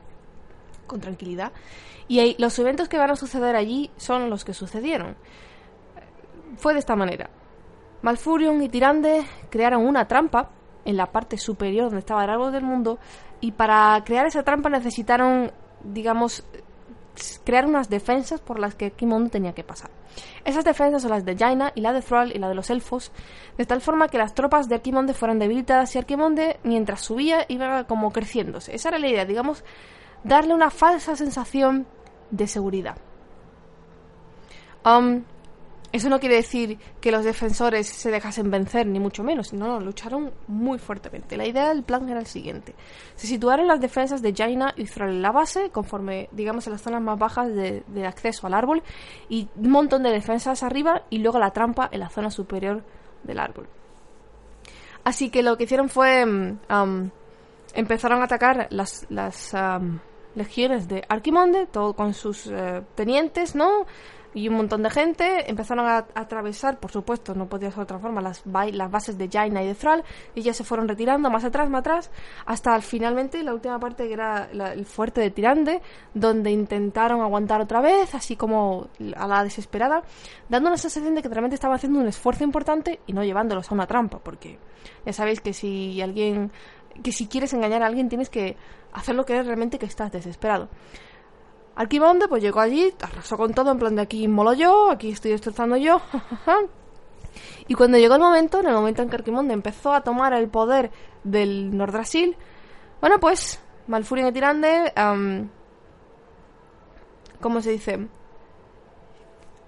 con 0.88 1.00
tranquilidad. 1.00 1.52
Y 2.08 2.36
los 2.40 2.58
eventos 2.60 2.88
que 2.88 2.98
van 2.98 3.12
a 3.12 3.16
suceder 3.16 3.56
allí 3.56 3.90
son 3.98 4.30
los 4.30 4.46
que 4.46 4.54
sucedieron. 4.54 5.16
Fue 6.58 6.74
de 6.74 6.80
esta 6.80 6.96
manera. 6.96 7.30
Malfurion 8.04 8.62
y 8.62 8.70
Tirande 8.70 9.26
crearon 9.50 9.86
una 9.86 10.08
trampa 10.08 10.52
en 10.86 10.98
la 10.98 11.12
parte 11.12 11.38
superior 11.38 11.86
donde 11.86 12.00
estaba 12.00 12.24
el 12.24 12.30
árbol 12.30 12.52
del 12.52 12.64
mundo 12.64 13.00
y 13.42 13.52
para 13.52 14.02
crear 14.06 14.28
esa 14.28 14.44
trampa 14.44 14.70
necesitaron, 14.70 15.52
digamos, 15.84 16.46
crear 17.44 17.66
unas 17.66 17.90
defensas 17.90 18.42
por 18.42 18.60
las 18.60 18.76
que 18.76 18.86
Arquimonde 18.86 19.30
tenía 19.30 19.54
que 19.54 19.64
pasar. 19.64 19.90
Esas 20.44 20.64
defensas 20.64 21.02
son 21.02 21.12
las 21.12 21.26
de 21.26 21.36
Jaina 21.36 21.72
y 21.76 21.82
la 21.82 21.94
de 21.94 22.02
Thrall 22.02 22.32
y 22.36 22.40
la 22.40 22.50
de 22.50 22.56
los 22.56 22.70
elfos, 22.70 23.12
de 23.58 23.66
tal 23.66 23.82
forma 23.82 24.08
que 24.08 24.18
las 24.18 24.34
tropas 24.34 24.70
de 24.70 24.76
Arquimonde 24.76 25.14
fueran 25.14 25.40
debilitadas 25.40 25.96
y 25.96 26.00
Arquimonde, 26.00 26.60
mientras 26.64 27.02
subía, 27.02 27.46
iba 27.48 27.86
como 27.86 28.12
creciéndose. 28.12 28.76
Esa 28.76 28.90
era 28.90 29.00
la 29.00 29.08
idea, 29.08 29.26
digamos, 29.26 29.64
darle 30.24 30.54
una 30.54 30.70
falsa 30.70 31.16
sensación 31.16 31.88
de 32.32 32.48
seguridad. 32.48 32.98
Um, 34.86 35.24
eso 35.92 36.10
no 36.10 36.20
quiere 36.20 36.36
decir 36.36 36.78
que 37.00 37.12
los 37.12 37.24
defensores 37.24 37.88
se 37.88 38.12
dejasen 38.12 38.52
vencer, 38.52 38.86
ni 38.88 39.00
mucho 39.00 39.24
menos. 39.24 39.54
No, 39.54 39.80
lucharon 39.80 40.32
muy 40.48 40.80
fuertemente. 40.80 41.38
La 41.38 41.46
idea 41.46 41.70
del 41.70 41.84
plan 41.84 42.08
era 42.10 42.20
el 42.20 42.26
siguiente. 42.26 42.76
Se 43.16 43.28
situaron 43.28 43.68
las 43.68 43.80
defensas 43.80 44.22
de 44.22 44.34
Jaina 44.34 44.74
y 44.76 44.86
Thrall 44.86 45.12
en 45.12 45.22
la 45.22 45.32
base, 45.32 45.70
conforme, 45.70 46.30
digamos, 46.32 46.68
en 46.68 46.74
las 46.74 46.82
zonas 46.82 47.02
más 47.02 47.18
bajas 47.18 47.54
de, 47.54 47.84
acceso 48.06 48.48
al 48.48 48.54
árbol, 48.54 48.84
y 49.30 49.48
un 49.56 49.70
montón 49.70 50.04
de 50.04 50.12
defensas 50.12 50.64
arriba, 50.64 51.04
y 51.10 51.20
luego 51.20 51.40
la 51.40 51.52
trampa 51.52 51.90
en 51.92 52.00
la 52.00 52.10
zona 52.10 52.30
superior 52.30 52.84
del 53.24 53.40
árbol. 53.40 53.68
Así 55.04 55.30
que 55.30 55.44
lo 55.44 55.58
que 55.58 55.64
hicieron 55.66 55.90
fue... 55.90 56.26
Mm, 56.26 57.10
empezaron 57.76 58.22
a 58.22 58.26
atacar 58.26 58.68
las, 58.72 59.08
legiones 60.34 60.88
de 60.88 61.04
Arquimonde, 61.08 61.68
todo 61.68 61.94
con 61.94 62.14
sus 62.14 62.48
eh, 62.48 62.82
tenientes, 62.96 63.56
¿no? 63.56 63.86
Y 64.36 64.50
un 64.50 64.56
montón 64.56 64.84
de 64.84 64.90
gente 64.90 65.50
empezaron 65.50 65.88
a, 65.88 66.06
atravesar, 66.14 66.78
por 66.78 66.92
supuesto, 66.92 67.34
no 67.34 67.48
podía 67.48 67.70
ser 67.70 67.78
de 67.78 67.84
otra 67.84 68.00
forma, 68.00 68.22
las, 68.22 68.44
las 68.46 68.92
bases 68.92 69.18
de 69.18 69.30
Jaina 69.30 69.64
y 69.64 69.68
de 69.68 69.76
Thrall, 69.76 70.04
y 70.36 70.42
ya 70.42 70.54
se 70.54 70.66
fueron 70.66 70.90
retirando 70.90 71.30
más 71.30 71.46
atrás, 71.46 71.70
más 71.70 71.80
atrás, 71.80 72.12
hasta 72.46 72.80
finalmente 72.82 73.42
la 73.44 73.54
última 73.54 73.80
parte 73.80 74.08
que 74.08 74.14
era 74.14 74.50
el 74.52 74.86
fuerte 74.86 75.22
de 75.22 75.32
Tirande, 75.32 75.82
donde 76.14 76.52
intentaron 76.52 77.22
aguantar 77.22 77.62
otra 77.62 77.80
vez, 77.80 78.14
así 78.14 78.36
como 78.36 78.90
a 79.16 79.26
la 79.26 79.42
desesperada, 79.42 80.04
dando 80.50 80.70
la 80.70 80.78
sensación 80.78 81.16
de 81.16 81.22
que 81.22 81.30
realmente 81.30 81.56
estaba 81.56 81.76
haciendo 81.76 82.00
un 82.00 82.08
esfuerzo 82.08 82.44
importante 82.44 83.00
y 83.08 83.14
no 83.14 83.24
llevándolos 83.24 83.72
a 83.72 83.74
una 83.74 83.88
trampa, 83.88 84.20
porque 84.20 84.60
ya 85.06 85.14
sabéis 85.14 85.40
que 85.40 85.54
si 85.54 86.02
alguien, 86.02 86.52
que 87.02 87.14
si 87.14 87.28
quieres 87.28 87.54
engañar 87.54 87.84
a 87.84 87.86
alguien 87.86 88.10
tienes 88.10 88.30
que 88.30 88.58
hacerlo 88.92 89.26
creer 89.26 89.46
realmente 89.46 89.80
que 89.80 89.86
estás 89.86 90.12
desesperado. 90.12 90.68
Arquimonde 91.76 92.28
pues 92.28 92.42
llegó 92.42 92.62
allí, 92.62 92.94
arrasó 93.02 93.38
con 93.38 93.54
todo, 93.54 93.72
en 93.72 93.80
plan 93.80 93.96
de 93.96 94.02
aquí 94.02 94.28
molo 94.28 94.54
yo, 94.54 94.90
aquí 94.90 95.10
estoy 95.10 95.32
destrozando 95.32 95.76
yo. 95.78 96.02
y 97.68 97.74
cuando 97.74 97.98
llegó 97.98 98.16
el 98.16 98.22
momento, 98.22 98.60
en 98.60 98.68
el 98.68 98.74
momento 98.74 99.02
en 99.02 99.10
que 99.10 99.16
Arquimonde 99.16 99.54
empezó 99.54 99.94
a 99.94 100.02
tomar 100.02 100.34
el 100.34 100.48
poder 100.48 100.92
del 101.24 101.76
Nordrasil, 101.76 102.38
bueno 103.02 103.20
pues 103.20 103.60
Malfurion 103.88 104.30
y 104.30 104.32
Tirande, 104.32 104.94
¿cómo 107.42 107.62
se 107.62 107.72
dice? 107.72 108.08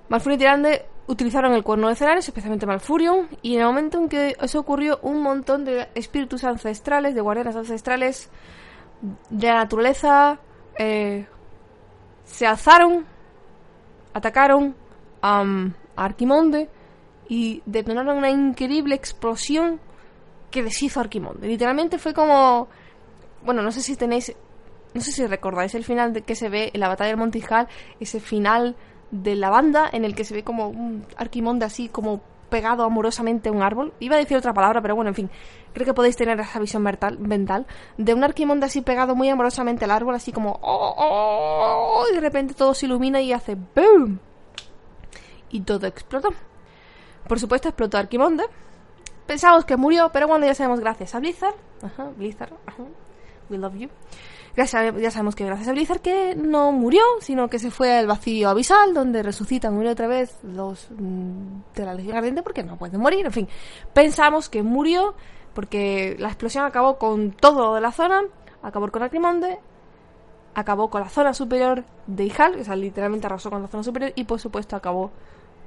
Malfurion 0.10 0.36
y 0.36 0.40
Tirande 0.40 0.86
utilizaron 1.08 1.54
el 1.54 1.64
cuerno 1.64 1.90
de 1.90 1.96
Celares, 1.96 2.28
especialmente 2.28 2.66
Malfurion, 2.66 3.30
y 3.42 3.56
en 3.56 3.62
el 3.62 3.68
momento 3.68 3.98
en 3.98 4.10
que 4.10 4.36
eso 4.42 4.60
ocurrió, 4.60 5.00
un 5.02 5.22
montón 5.22 5.66
de 5.66 5.88
espíritus 5.96 6.44
ancestrales, 6.44 7.16
de 7.16 7.22
guardianes 7.22 7.56
ancestrales 7.56 8.30
de 9.30 9.48
la 9.48 9.56
naturaleza, 9.56 10.40
eh, 10.78 11.28
se 12.28 12.46
alzaron, 12.46 13.06
atacaron 14.14 14.76
a 15.22 15.44
Arquimonde 15.96 16.70
y 17.28 17.64
detonaron 17.66 18.18
una 18.18 18.30
increíble 18.30 18.96
explosión 18.96 19.80
que 20.52 20.64
deshizo 20.64 21.00
a 21.00 21.04
Arquimonde. 21.04 21.48
Literalmente 21.48 21.98
fue 21.98 22.14
como... 22.14 22.68
Bueno, 23.44 23.62
no 23.62 23.72
sé 23.72 23.82
si 23.82 23.96
tenéis... 23.96 24.36
No 24.94 25.02
sé 25.02 25.12
si 25.12 25.26
recordáis 25.26 25.74
el 25.76 25.84
final 25.84 26.14
de 26.14 26.22
que 26.22 26.36
se 26.36 26.50
ve 26.50 26.72
en 26.74 26.80
la 26.80 26.88
batalla 26.88 27.10
del 27.10 27.18
Montijal, 27.18 27.68
ese 28.00 28.20
final 28.20 28.76
de 29.12 29.36
la 29.36 29.50
banda 29.50 29.90
en 29.92 30.06
el 30.06 30.16
que 30.16 30.24
se 30.24 30.34
ve 30.34 30.44
como 30.44 30.70
un 30.70 31.06
Arquimonde 31.18 31.66
así 31.66 31.88
como 31.90 32.22
pegado 32.50 32.84
amorosamente 32.84 33.50
a 33.50 33.52
un 33.52 33.62
árbol. 33.62 33.94
Iba 34.00 34.16
a 34.16 34.20
decir 34.20 34.38
otra 34.38 34.54
palabra, 34.54 34.82
pero 34.82 34.96
bueno, 34.96 35.10
en 35.10 35.16
fin. 35.16 35.30
Creo 35.74 35.86
que 35.86 35.94
podéis 35.94 36.16
tener 36.16 36.40
esa 36.40 36.60
visión 36.60 36.84
mental 36.84 37.68
de 37.98 38.14
un 38.14 38.24
arquimonde 38.24 38.66
así 38.66 38.82
pegado 38.82 39.16
muy 39.16 39.30
amorosamente 39.30 39.86
al 39.86 39.92
árbol, 39.92 40.16
así 40.16 40.32
como... 40.32 40.60
Oh, 40.62 40.96
oh, 40.98 42.04
y 42.12 42.16
de 42.16 42.22
repente 42.22 42.54
todo 42.54 42.74
se 42.74 42.86
ilumina 42.86 43.22
y 43.22 43.34
hace 43.34 43.56
¡boom! 43.56 44.20
Y 45.50 45.62
todo 45.62 45.88
explotó. 45.88 46.30
Por 47.28 47.40
supuesto 47.40 47.70
explotó 47.70 47.98
Arquimonde. 47.98 48.46
Pensamos 49.26 49.66
que 49.66 49.78
murió, 49.78 50.10
pero 50.12 50.28
bueno, 50.28 50.46
ya 50.46 50.56
sabemos 50.56 50.80
gracias 50.80 51.14
a 51.14 51.20
Blizzard. 51.20 51.56
Ajá, 51.82 52.10
Blizzard, 52.16 52.54
ajá. 52.66 52.84
We 53.50 53.58
love 53.58 53.76
you 53.76 53.90
ya 54.66 55.12
sabemos 55.12 55.36
que 55.36 55.46
gracias 55.46 55.68
a 55.68 55.72
Blizzard 55.72 56.02
que 56.02 56.36
no 56.36 56.72
murió, 56.72 57.02
sino 57.20 57.48
que 57.48 57.60
se 57.60 57.70
fue 57.70 57.96
al 57.96 58.08
vacío 58.08 58.50
abisal, 58.50 58.94
donde 58.94 59.22
resucitan 59.22 59.76
una 59.76 59.92
otra 59.92 60.08
vez 60.08 60.36
los 60.42 60.90
mm, 60.90 61.76
de 61.76 61.86
la 61.86 61.94
Legión 61.94 62.18
Ardiente 62.18 62.42
porque 62.42 62.64
no 62.64 62.76
pueden 62.76 63.00
morir. 63.00 63.28
En 63.28 63.32
fin, 63.32 63.48
pensamos 63.94 64.50
que 64.50 64.64
murió 64.64 65.14
porque 65.54 66.16
la 66.18 66.30
explosión 66.30 66.66
acabó 66.66 66.98
con 66.98 67.32
todo 67.32 67.76
de 67.76 67.82
la 67.82 67.92
zona, 67.92 68.24
acabó 68.64 68.90
con 68.90 69.04
Acrimonde, 69.04 69.60
acabó 70.56 70.90
con 70.90 71.02
la 71.02 71.10
zona 71.10 71.36
superior 71.36 71.84
de 72.08 72.26
Ijal, 72.26 72.60
o 72.60 72.64
sea, 72.64 72.76
literalmente 72.76 73.28
arrasó 73.28 73.52
con 73.52 73.62
la 73.62 73.68
zona 73.68 73.84
superior, 73.84 74.12
y 74.16 74.24
por 74.24 74.40
supuesto 74.40 74.76
acabó 74.76 75.12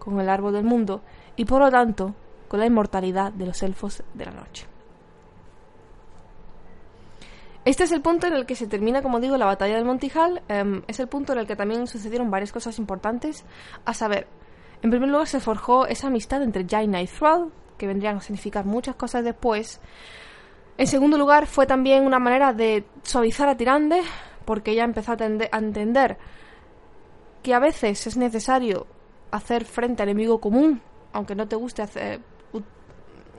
con 0.00 0.18
el 0.20 0.28
árbol 0.28 0.52
del 0.52 0.64
mundo, 0.64 1.00
y 1.36 1.44
por 1.44 1.60
lo 1.60 1.70
tanto 1.70 2.14
con 2.48 2.58
la 2.58 2.66
inmortalidad 2.66 3.32
de 3.32 3.46
los 3.46 3.62
elfos 3.62 4.02
de 4.14 4.24
la 4.24 4.32
noche. 4.32 4.66
Este 7.64 7.84
es 7.84 7.92
el 7.92 8.00
punto 8.00 8.26
en 8.26 8.32
el 8.32 8.46
que 8.46 8.56
se 8.56 8.66
termina, 8.66 9.02
como 9.02 9.20
digo, 9.20 9.36
la 9.36 9.44
batalla 9.44 9.74
del 9.74 9.84
Montijal. 9.84 10.42
Em, 10.48 10.82
es 10.88 10.98
el 10.98 11.08
punto 11.08 11.34
en 11.34 11.40
el 11.40 11.46
que 11.46 11.56
también 11.56 11.86
sucedieron 11.86 12.30
varias 12.30 12.52
cosas 12.52 12.78
importantes. 12.78 13.44
A 13.84 13.92
saber, 13.92 14.26
en 14.82 14.90
primer 14.90 15.10
lugar 15.10 15.26
se 15.26 15.40
forjó 15.40 15.86
esa 15.86 16.06
amistad 16.06 16.42
entre 16.42 16.66
Jaina 16.66 17.02
y 17.02 17.06
Thrall, 17.06 17.52
que 17.76 17.86
vendrían 17.86 18.16
a 18.16 18.20
significar 18.22 18.64
muchas 18.64 18.94
cosas 18.96 19.24
después. 19.24 19.80
En 20.78 20.86
segundo 20.86 21.18
lugar, 21.18 21.46
fue 21.46 21.66
también 21.66 22.06
una 22.06 22.18
manera 22.18 22.54
de 22.54 22.84
suavizar 23.02 23.48
a 23.48 23.56
Tirande, 23.56 24.00
porque 24.46 24.70
ella 24.70 24.84
empezó 24.84 25.12
a, 25.12 25.16
entender 25.58 26.16
que 27.42 27.52
a 27.52 27.58
veces 27.58 28.06
es 28.06 28.16
necesario 28.16 28.86
hacer 29.30 29.66
frente 29.66 30.02
al 30.02 30.08
enemigo 30.08 30.40
común, 30.40 30.80
aunque 31.12 31.34
no 31.34 31.46
te 31.46 31.56
guste 31.56 31.82
hacer 31.82 32.20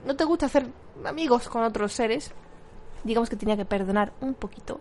no 0.04 0.16
te 0.16 0.24
guste 0.24 0.46
hacer 0.46 0.66
amigos 1.04 1.48
con 1.48 1.62
otros 1.62 1.92
seres 1.92 2.32
digamos 3.04 3.28
que 3.28 3.36
tenía 3.36 3.56
que 3.56 3.64
perdonar 3.64 4.12
un 4.20 4.34
poquito. 4.34 4.80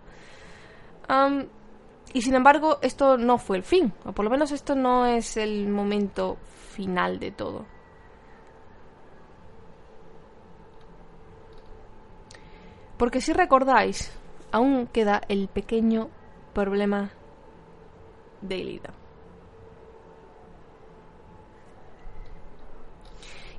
y 2.13 2.21
sin 2.21 2.35
embargo, 2.35 2.79
esto 2.81 3.17
no 3.17 3.37
fue 3.37 3.57
el 3.57 3.63
fin, 3.63 3.93
o 4.05 4.11
por 4.11 4.25
lo 4.25 4.31
menos 4.31 4.51
esto 4.51 4.75
no 4.75 5.05
es 5.05 5.37
el 5.37 5.67
momento 5.67 6.37
final 6.75 7.19
de 7.19 7.31
todo. 7.31 7.65
Porque 12.97 13.19
si 13.19 13.33
recordáis, 13.33 14.11
aún 14.51 14.87
queda 14.87 15.21
el 15.27 15.47
pequeño 15.47 16.09
problema 16.53 17.11
de 18.41 18.57
Ilida. 18.57 19.00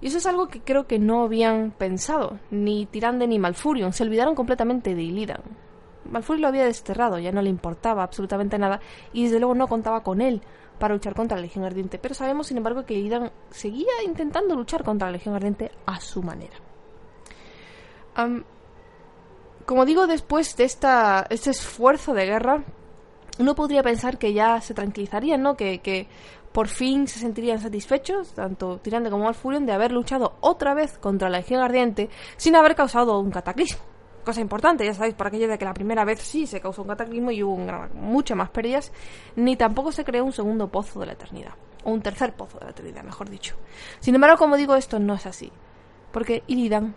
Y 0.03 0.09
eso 0.09 0.19
es 0.19 0.27
algo 0.27 0.49
que 0.49 0.61
creo 0.61 0.89
que 0.89 0.99
no 0.99 1.23
habían 1.23 1.71
pensado, 1.71 2.41
ni 2.51 2.87
Tirande 2.87 3.29
ni 3.29 3.39
Malfurion, 3.39 3.93
se 3.93 4.03
olvidaron 4.03 4.35
completamente 4.35 4.97
de 4.97 5.03
Illidan. 5.03 5.43
Malfurion 6.11 6.43
lo 6.43 6.49
había 6.49 6.65
desterrado, 6.65 7.21
ya 7.21 7.31
no 7.31 7.41
le 7.41 7.49
importaba 7.49 8.03
absolutamente 8.03 8.59
nada, 8.59 8.81
y 9.13 9.25
desde 9.25 9.39
luego 9.39 9.55
no 9.55 9.69
contaba 9.69 10.03
con 10.03 10.21
él 10.21 10.43
para 10.81 10.95
luchar 10.95 11.15
contra 11.15 11.37
la 11.37 11.43
Legión 11.43 11.65
Ardiente. 11.65 12.01
Pero 12.01 12.17
sabemos, 12.17 12.49
sin 12.49 12.57
embargo, 12.57 12.85
que 12.85 12.95
Illidan 12.95 13.31
seguía 13.51 14.03
intentando 14.05 14.57
luchar 14.57 14.83
contra 14.83 15.07
la 15.07 15.13
Legión 15.13 15.37
Ardiente 15.37 15.71
a 15.87 16.01
su 16.01 16.21
manera. 16.21 16.57
como 19.65 19.85
digo, 19.85 20.09
después 20.09 20.57
de 20.57 20.65
esta, 20.65 21.27
este 21.31 21.51
esfuerzo 21.51 22.13
de 22.13 22.27
guerra, 22.27 22.65
uno 23.39 23.55
podría 23.55 23.85
pensar 23.85 24.19
que 24.19 24.33
ya 24.33 24.61
se 24.61 24.75
tranquilizarían, 24.75 25.41
¿no? 25.41 25.57
Que, 25.57 25.79
que 25.79 26.09
por 26.53 26.69
fin 26.69 27.09
se 27.09 27.19
sentirían 27.19 27.59
satisfechos, 27.59 28.33
tanto 28.35 28.79
Tirande 28.79 29.11
como 29.11 29.25
Malfurion, 29.25 29.67
de 29.67 29.73
haber 29.73 29.93
luchado 29.93 30.35
otra 30.41 30.75
vez 30.75 30.99
contra 30.99 31.31
la 31.31 31.39
Legión 31.39 31.63
Ardiente 31.63 32.11
sin 32.37 32.55
haber 32.57 32.75
causado 32.75 33.19
un 33.19 33.31
cataclismo. 33.31 33.83
Cosa 34.25 34.41
importante, 34.41 34.85
ya 34.85 34.95
sabéis, 34.95 35.15
por 35.15 35.27
aquello 35.27 35.49
de 35.49 35.59
que 35.59 35.65
la 35.65 35.75
primera 35.75 36.05
vez 36.05 36.21
sí 36.21 36.47
se 36.47 36.61
causó 36.61 36.83
un 36.83 36.89
cataclismo 36.89 37.33
y 37.33 37.43
hubo 37.43 37.57
muchas 37.95 38.37
más 38.37 38.51
pérdidas, 38.51 38.93
ni 39.35 39.57
tampoco 39.57 39.91
se 39.91 40.05
creó 40.05 40.25
un 40.25 40.33
segundo 40.33 40.69
pozo 40.69 41.01
de 41.01 41.07
la 41.07 41.13
eternidad, 41.15 41.55
o 41.83 41.91
un 41.91 42.03
tercer 42.03 42.33
pozo 42.35 42.59
de 42.59 42.67
la 42.67 42.71
eternidad, 42.71 43.03
mejor 43.03 43.29
dicho. 43.29 43.57
Sin 43.99 44.15
embargo, 44.15 44.37
como 44.37 44.57
digo, 44.57 44.77
esto 44.77 45.01
no 45.01 45.15
es 45.15 45.27
así, 45.27 45.51
porque 46.13 46.45
Illidan 46.47 46.95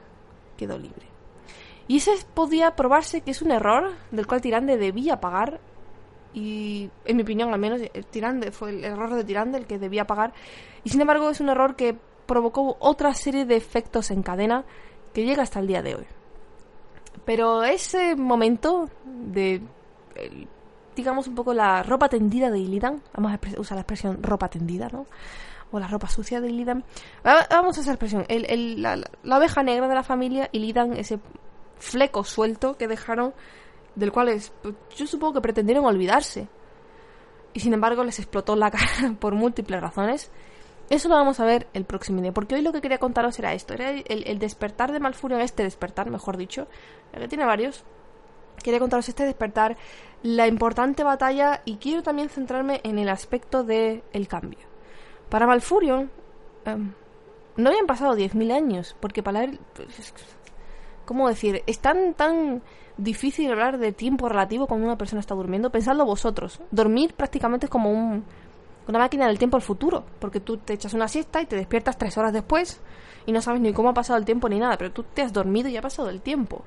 quedó 0.55 0.77
libre. 0.77 1.07
Y 1.87 1.97
ese 1.97 2.11
podía 2.33 2.75
probarse 2.75 3.21
que 3.21 3.31
es 3.31 3.41
un 3.41 3.51
error 3.51 3.93
del 4.11 4.27
cual 4.27 4.41
Tirande 4.41 4.77
debía 4.77 5.19
pagar 5.19 5.59
y 6.35 6.89
en 7.05 7.15
mi 7.15 7.23
opinión 7.23 7.53
al 7.53 7.59
menos 7.59 7.79
Tirande 8.11 8.51
fue 8.51 8.71
el 8.71 8.83
error 8.83 9.15
de 9.15 9.23
Tirande 9.23 9.57
el 9.57 9.65
que 9.65 9.79
debía 9.79 10.05
pagar. 10.05 10.33
Y 10.83 10.89
sin 10.89 10.99
embargo 10.99 11.29
es 11.29 11.39
un 11.39 11.47
error 11.47 11.77
que 11.77 11.95
provocó 12.25 12.75
otra 12.79 13.13
serie 13.13 13.45
de 13.45 13.55
efectos 13.55 14.11
en 14.11 14.21
cadena 14.21 14.65
que 15.13 15.23
llega 15.23 15.43
hasta 15.43 15.61
el 15.61 15.67
día 15.67 15.81
de 15.81 15.95
hoy. 15.95 16.05
Pero 17.23 17.63
ese 17.63 18.17
momento 18.17 18.89
de 19.05 19.61
digamos 20.93 21.27
un 21.27 21.35
poco 21.35 21.53
la 21.53 21.83
ropa 21.83 22.09
tendida 22.09 22.51
de 22.51 22.59
Illidan 22.59 23.01
vamos 23.13 23.33
a 23.33 23.59
usar 23.59 23.75
la 23.75 23.81
expresión 23.81 24.21
ropa 24.21 24.49
tendida 24.49 24.89
no 24.89 25.05
o 25.71 25.79
la 25.79 25.87
ropa 25.87 26.09
sucia 26.09 26.41
de 26.41 26.49
Illidan. 26.49 26.83
Vamos 27.23 27.77
a 27.77 27.81
esa 27.81 27.91
expresión 27.91 28.25
el, 28.27 28.81
la, 28.81 28.97
la, 29.23 29.37
oveja 29.37 29.63
negra 29.63 29.87
de 29.87 29.95
la 29.95 30.03
familia 30.03 30.49
Illidan 30.51 30.97
ese 30.97 31.19
fleco 31.79 32.25
suelto 32.25 32.75
que 32.75 32.89
dejaron 32.89 33.33
del 33.95 34.11
cual 34.11 34.29
es, 34.29 34.51
yo 34.95 35.07
supongo 35.07 35.35
que 35.35 35.41
pretendieron 35.41 35.85
olvidarse. 35.85 36.47
Y 37.53 37.61
sin 37.61 37.73
embargo 37.73 38.03
les 38.03 38.19
explotó 38.19 38.55
la 38.55 38.71
cara 38.71 39.15
por 39.19 39.33
múltiples 39.33 39.81
razones. 39.81 40.31
Eso 40.89 41.09
lo 41.09 41.15
vamos 41.15 41.39
a 41.39 41.45
ver 41.45 41.67
el 41.73 41.85
próximo 41.85 42.21
día, 42.21 42.31
porque 42.31 42.55
hoy 42.55 42.61
lo 42.61 42.71
que 42.71 42.81
quería 42.81 42.99
contaros 42.99 43.39
era 43.39 43.53
esto, 43.53 43.73
era 43.73 43.89
el, 43.89 44.37
despertar 44.37 44.91
de 44.91 44.99
Malfurion, 44.99 45.41
este 45.41 45.63
despertar, 45.63 46.11
mejor 46.11 46.37
dicho, 46.37 46.67
que 47.11 47.27
tiene 47.27 47.45
varios. 47.45 47.83
Quería 48.63 48.79
contaros 48.79 49.09
este 49.09 49.25
despertar, 49.25 49.77
la 50.21 50.47
importante 50.47 51.03
batalla 51.03 51.61
y 51.65 51.77
quiero 51.77 52.03
también 52.03 52.29
centrarme 52.29 52.81
en 52.83 52.99
el 52.99 53.09
aspecto 53.09 53.63
del 53.63 54.03
el 54.13 54.27
cambio. 54.27 54.59
Para 55.29 55.47
Malfurion 55.47 56.11
em, 56.65 56.93
no 57.57 57.69
habían 57.69 57.87
pasado 57.87 58.15
10.000 58.15 58.51
años, 58.51 58.95
porque 58.99 59.23
para 59.23 59.43
él... 59.43 59.59
Pues, 59.73 60.13
¿Cómo 61.05 61.27
decir? 61.27 61.63
Es 61.67 61.79
tan, 61.79 62.13
tan 62.13 62.61
difícil 62.97 63.51
hablar 63.51 63.77
de 63.77 63.91
tiempo 63.91 64.27
relativo 64.29 64.67
cuando 64.67 64.87
una 64.87 64.97
persona 64.97 65.19
está 65.19 65.35
durmiendo. 65.35 65.69
Pensadlo 65.69 66.05
vosotros. 66.05 66.59
Dormir 66.71 67.13
prácticamente 67.13 67.67
es 67.67 67.69
como 67.69 67.91
un, 67.91 68.23
una 68.87 68.99
máquina 68.99 69.27
del 69.27 69.37
tiempo 69.37 69.57
al 69.57 69.63
futuro, 69.63 70.03
porque 70.19 70.39
tú 70.39 70.57
te 70.57 70.73
echas 70.73 70.93
una 70.93 71.07
siesta 71.07 71.41
y 71.41 71.45
te 71.45 71.55
despiertas 71.55 71.97
tres 71.97 72.17
horas 72.17 72.33
después 72.33 72.81
y 73.25 73.31
no 73.31 73.41
sabes 73.41 73.61
ni 73.61 73.73
cómo 73.73 73.89
ha 73.89 73.93
pasado 73.93 74.17
el 74.19 74.25
tiempo 74.25 74.49
ni 74.49 74.59
nada, 74.59 74.77
pero 74.77 74.91
tú 74.91 75.03
te 75.03 75.21
has 75.21 75.33
dormido 75.33 75.69
y 75.69 75.77
ha 75.77 75.81
pasado 75.81 76.09
el 76.09 76.21
tiempo. 76.21 76.63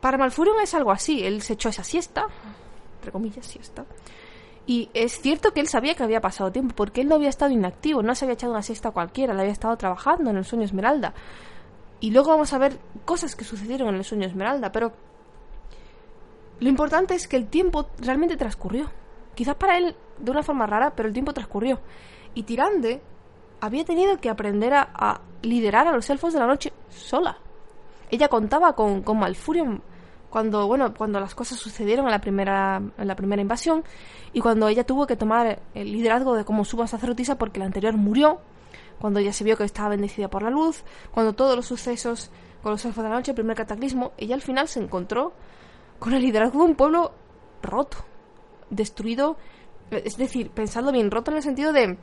Para 0.00 0.16
Malfurion 0.16 0.60
es 0.60 0.74
algo 0.74 0.92
así. 0.92 1.24
Él 1.24 1.42
se 1.42 1.54
echó 1.54 1.68
esa 1.68 1.84
siesta, 1.84 2.26
entre 2.96 3.12
comillas, 3.12 3.46
siesta. 3.46 3.84
Y 4.66 4.90
es 4.94 5.20
cierto 5.20 5.52
que 5.52 5.60
él 5.60 5.68
sabía 5.68 5.94
que 5.94 6.02
había 6.02 6.20
pasado 6.20 6.52
tiempo, 6.52 6.74
porque 6.74 7.00
él 7.00 7.08
no 7.08 7.14
había 7.14 7.30
estado 7.30 7.52
inactivo, 7.52 8.02
no 8.02 8.14
se 8.14 8.24
había 8.24 8.34
echado 8.34 8.52
una 8.52 8.62
siesta 8.62 8.90
cualquiera, 8.90 9.34
le 9.34 9.40
había 9.40 9.52
estado 9.52 9.76
trabajando 9.76 10.30
en 10.30 10.36
el 10.36 10.44
sueño 10.44 10.64
Esmeralda. 10.64 11.14
Y 12.00 12.10
luego 12.10 12.30
vamos 12.30 12.52
a 12.52 12.58
ver 12.58 12.78
cosas 13.04 13.34
que 13.34 13.44
sucedieron 13.44 13.88
en 13.88 13.96
el 13.96 14.04
sueño 14.04 14.26
Esmeralda, 14.26 14.70
pero 14.70 14.92
lo 16.60 16.68
importante 16.68 17.14
es 17.14 17.28
que 17.28 17.36
el 17.36 17.46
tiempo 17.46 17.88
realmente 17.98 18.36
transcurrió. 18.36 18.90
Quizás 19.34 19.54
para 19.54 19.78
él 19.78 19.94
de 20.18 20.30
una 20.30 20.42
forma 20.42 20.66
rara, 20.66 20.92
pero 20.94 21.08
el 21.08 21.12
tiempo 21.12 21.32
transcurrió. 21.32 21.80
Y 22.34 22.42
Tirande 22.42 23.00
había 23.60 23.84
tenido 23.84 24.16
que 24.18 24.30
aprender 24.30 24.74
a, 24.74 25.20
liderar 25.42 25.86
a 25.86 25.92
los 25.92 26.08
elfos 26.10 26.32
de 26.32 26.40
la 26.40 26.46
noche 26.46 26.72
sola. 26.88 27.38
Ella 28.10 28.28
contaba 28.28 28.74
con, 28.74 29.02
con 29.02 29.18
Malfurion 29.18 29.82
cuando, 30.30 30.66
bueno, 30.66 30.92
cuando 30.94 31.20
las 31.20 31.34
cosas 31.34 31.58
sucedieron 31.58 32.06
en 32.06 32.10
la 32.10 32.20
primera, 32.20 32.82
en 32.98 33.08
la 33.08 33.14
primera 33.14 33.40
invasión 33.40 33.84
y 34.32 34.40
cuando 34.40 34.68
ella 34.68 34.84
tuvo 34.84 35.06
que 35.06 35.16
tomar 35.16 35.60
el 35.74 35.92
liderazgo 35.92 36.34
de 36.34 36.44
como 36.44 36.64
suba 36.64 36.86
sacerdotisa 36.86 37.38
porque 37.38 37.60
la 37.60 37.66
anterior 37.66 37.96
murió 37.96 38.40
cuando 39.00 39.20
ella 39.20 39.32
se 39.32 39.44
vio 39.44 39.56
que 39.56 39.64
estaba 39.64 39.90
bendecida 39.90 40.28
por 40.28 40.42
la 40.42 40.50
luz, 40.50 40.84
cuando 41.12 41.32
todos 41.32 41.56
los 41.56 41.66
sucesos 41.66 42.30
con 42.62 42.72
los 42.72 42.84
elfos 42.84 43.02
de 43.02 43.10
la 43.10 43.16
noche, 43.16 43.30
el 43.30 43.36
primer 43.36 43.56
cataclismo, 43.56 44.12
ella 44.16 44.34
al 44.34 44.42
final 44.42 44.68
se 44.68 44.80
encontró 44.80 45.32
con 45.98 46.12
el 46.12 46.22
liderazgo 46.22 46.60
de 46.60 46.70
un 46.70 46.76
pueblo 46.76 47.12
roto, 47.62 47.98
destruido, 48.70 49.36
es 49.90 50.16
decir, 50.16 50.50
pensando 50.50 50.92
bien, 50.92 51.10
roto 51.10 51.30
en 51.30 51.38
el 51.38 51.42
sentido 51.42 51.72
de 51.72 51.96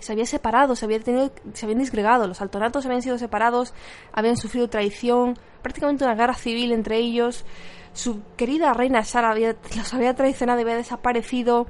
se 0.00 0.12
había 0.12 0.26
separado, 0.26 0.74
se, 0.74 0.84
había 0.84 1.00
tenido, 1.00 1.30
se 1.52 1.66
habían 1.66 1.78
disgregado, 1.78 2.26
los 2.26 2.40
altonatos 2.40 2.84
habían 2.86 3.02
sido 3.02 3.18
separados, 3.18 3.72
habían 4.12 4.36
sufrido 4.36 4.68
traición, 4.68 5.38
prácticamente 5.62 6.04
una 6.04 6.14
guerra 6.14 6.34
civil 6.34 6.72
entre 6.72 6.96
ellos, 6.96 7.44
su 7.92 8.22
querida 8.36 8.72
reina 8.72 9.04
Sara 9.04 9.30
había, 9.30 9.56
los 9.76 9.94
había 9.94 10.14
traicionado 10.14 10.60
y 10.60 10.62
había 10.62 10.76
desaparecido. 10.76 11.66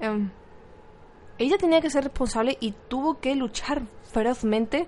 Em, 0.00 0.30
ella 1.40 1.56
tenía 1.56 1.80
que 1.80 1.90
ser 1.90 2.04
responsable 2.04 2.56
y 2.60 2.74
tuvo 2.88 3.18
que 3.18 3.34
luchar 3.34 3.82
ferozmente 4.12 4.86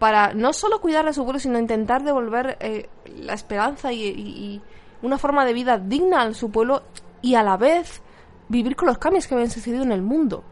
para 0.00 0.34
no 0.34 0.52
solo 0.52 0.80
cuidar 0.80 1.06
a 1.06 1.12
su 1.12 1.22
pueblo, 1.22 1.38
sino 1.38 1.58
intentar 1.58 2.02
devolver 2.02 2.58
eh, 2.60 2.88
la 3.16 3.32
esperanza 3.32 3.92
y, 3.92 4.60
una 5.02 5.18
forma 5.18 5.44
de 5.44 5.52
vida 5.52 5.78
digna 5.78 6.22
a 6.22 6.34
su 6.34 6.50
pueblo 6.50 6.82
y 7.20 7.34
a 7.34 7.42
la 7.42 7.56
vez 7.56 8.02
vivir 8.48 8.74
con 8.74 8.88
los 8.88 8.98
cambios 8.98 9.26
que 9.26 9.34
habían 9.34 9.50
sucedido 9.50 9.82
en 9.82 9.92
el 9.92 10.02
mundo. 10.02 10.42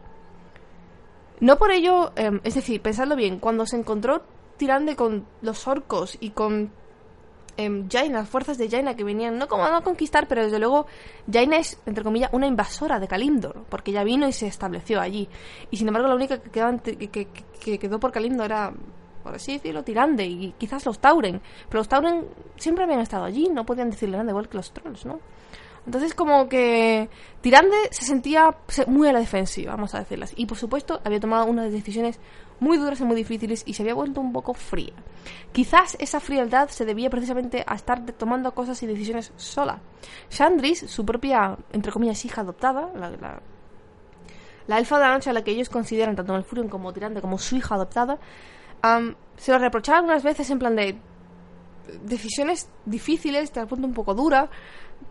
No 1.39 1.57
por 1.57 1.71
ello, 1.71 2.13
em, 2.15 2.39
es 2.43 2.53
decir, 2.53 2.81
pensadlo 2.81 3.15
bien, 3.15 3.39
cuando 3.39 3.65
se 3.65 3.77
encontró 3.77 4.23
Tirande 4.57 4.95
con 4.95 5.25
los 5.41 5.67
orcos 5.67 6.17
y 6.19 6.29
con 6.29 6.71
eh, 7.57 7.85
Jaina, 7.89 8.19
las 8.19 8.29
fuerzas 8.29 8.57
de 8.57 8.69
Jaina 8.69 8.95
que 8.95 9.03
venían, 9.03 9.37
no 9.37 9.47
como 9.47 9.65
a 9.65 9.81
conquistar, 9.81 10.27
pero 10.27 10.43
desde 10.43 10.59
luego 10.59 10.87
Jaina 11.31 11.57
es, 11.57 11.79
entre 11.85 12.03
comillas, 12.03 12.29
una 12.33 12.47
invasora 12.47 12.99
de 12.99 13.07
Kalimdor, 13.07 13.65
porque 13.69 13.91
ella 13.91 14.03
vino 14.03 14.27
y 14.27 14.33
se 14.33 14.47
estableció 14.47 14.99
allí. 14.99 15.29
Y 15.71 15.77
sin 15.77 15.87
embargo, 15.87 16.07
la 16.07 16.15
única 16.15 16.39
que, 16.39 17.27
que, 17.61 17.79
quedó 17.79 17.99
por 17.99 18.11
Kalimdor 18.11 18.47
era, 18.47 18.73
por 19.23 19.35
así 19.35 19.53
decirlo, 19.53 19.83
Tirande 19.83 20.25
y 20.25 20.53
quizás 20.57 20.85
los 20.85 20.99
Tauren. 20.99 21.41
Pero 21.69 21.79
los 21.79 21.87
Tauren 21.87 22.25
siempre 22.57 22.83
habían 22.83 22.99
estado 22.99 23.25
allí, 23.25 23.49
no 23.49 23.65
podían 23.65 23.89
decirle 23.89 24.17
nada 24.17 24.29
igual 24.29 24.49
que 24.49 24.57
los 24.57 24.71
Trolls, 24.71 25.05
¿no? 25.05 25.19
Entonces 25.85 26.13
como 26.13 26.47
que 26.47 27.09
Tirande 27.41 27.75
se 27.91 28.05
sentía 28.05 28.55
muy 28.87 29.09
a 29.09 29.13
la 29.13 29.19
defensiva, 29.19 29.73
vamos 29.73 29.93
a 29.93 29.99
decirlas. 29.99 30.33
Y 30.35 30.45
por 30.45 30.57
supuesto 30.57 31.01
había 31.03 31.19
tomado 31.19 31.45
unas 31.45 31.71
decisiones 31.71 32.19
muy 32.59 32.77
duras 32.77 32.99
y 32.99 33.03
muy 33.03 33.15
difíciles 33.15 33.63
y 33.65 33.73
se 33.73 33.83
había 33.83 33.93
vuelto 33.93 34.21
un 34.21 34.33
poco 34.33 34.53
fría. 34.53 34.93
Quizás 35.51 35.95
esa 35.99 36.19
frialdad 36.19 36.69
se 36.69 36.85
debía 36.85 37.09
precisamente 37.09 37.63
a 37.65 37.75
estar 37.75 38.05
tomando 38.13 38.53
cosas 38.53 38.81
y 38.83 38.87
decisiones 38.87 39.31
sola. 39.35 39.79
Chandris, 40.29 40.79
su 40.89 41.05
propia, 41.05 41.57
entre 41.71 41.91
comillas, 41.91 42.23
hija 42.25 42.41
adoptada, 42.41 42.89
la, 42.95 43.39
la, 44.67 44.77
elfa 44.77 44.97
de 44.97 45.03
la 45.05 45.13
noche 45.13 45.29
a 45.29 45.33
la 45.33 45.43
que 45.43 45.51
ellos 45.51 45.69
consideran 45.69 46.15
tanto 46.15 46.33
Malfurion 46.33 46.69
como 46.69 46.93
Tirande 46.93 47.21
como 47.21 47.37
su 47.37 47.55
hija 47.55 47.75
adoptada, 47.75 48.17
se 49.37 49.51
lo 49.51 49.59
reprochaba 49.59 49.99
algunas 49.99 50.23
veces 50.23 50.49
en 50.49 50.59
plan 50.59 50.75
de 50.75 50.97
decisiones 52.03 52.69
difíciles, 52.85 53.51
te 53.51 53.65
punto 53.65 53.87
un 53.87 53.93
poco 53.93 54.13
dura, 54.13 54.49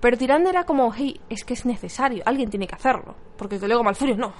pero 0.01 0.17
Tirande 0.17 0.51
era 0.51 0.65
como, 0.65 0.93
hey, 0.93 1.21
es 1.29 1.45
que 1.45 1.55
es 1.55 1.65
necesario, 1.65 2.23
alguien 2.27 2.51
tiene 2.51 2.67
que 2.67 2.75
hacerlo, 2.75 3.15
porque 3.37 3.59
luego 3.59 3.85
Malfurion 3.85 4.19
no. 4.19 4.33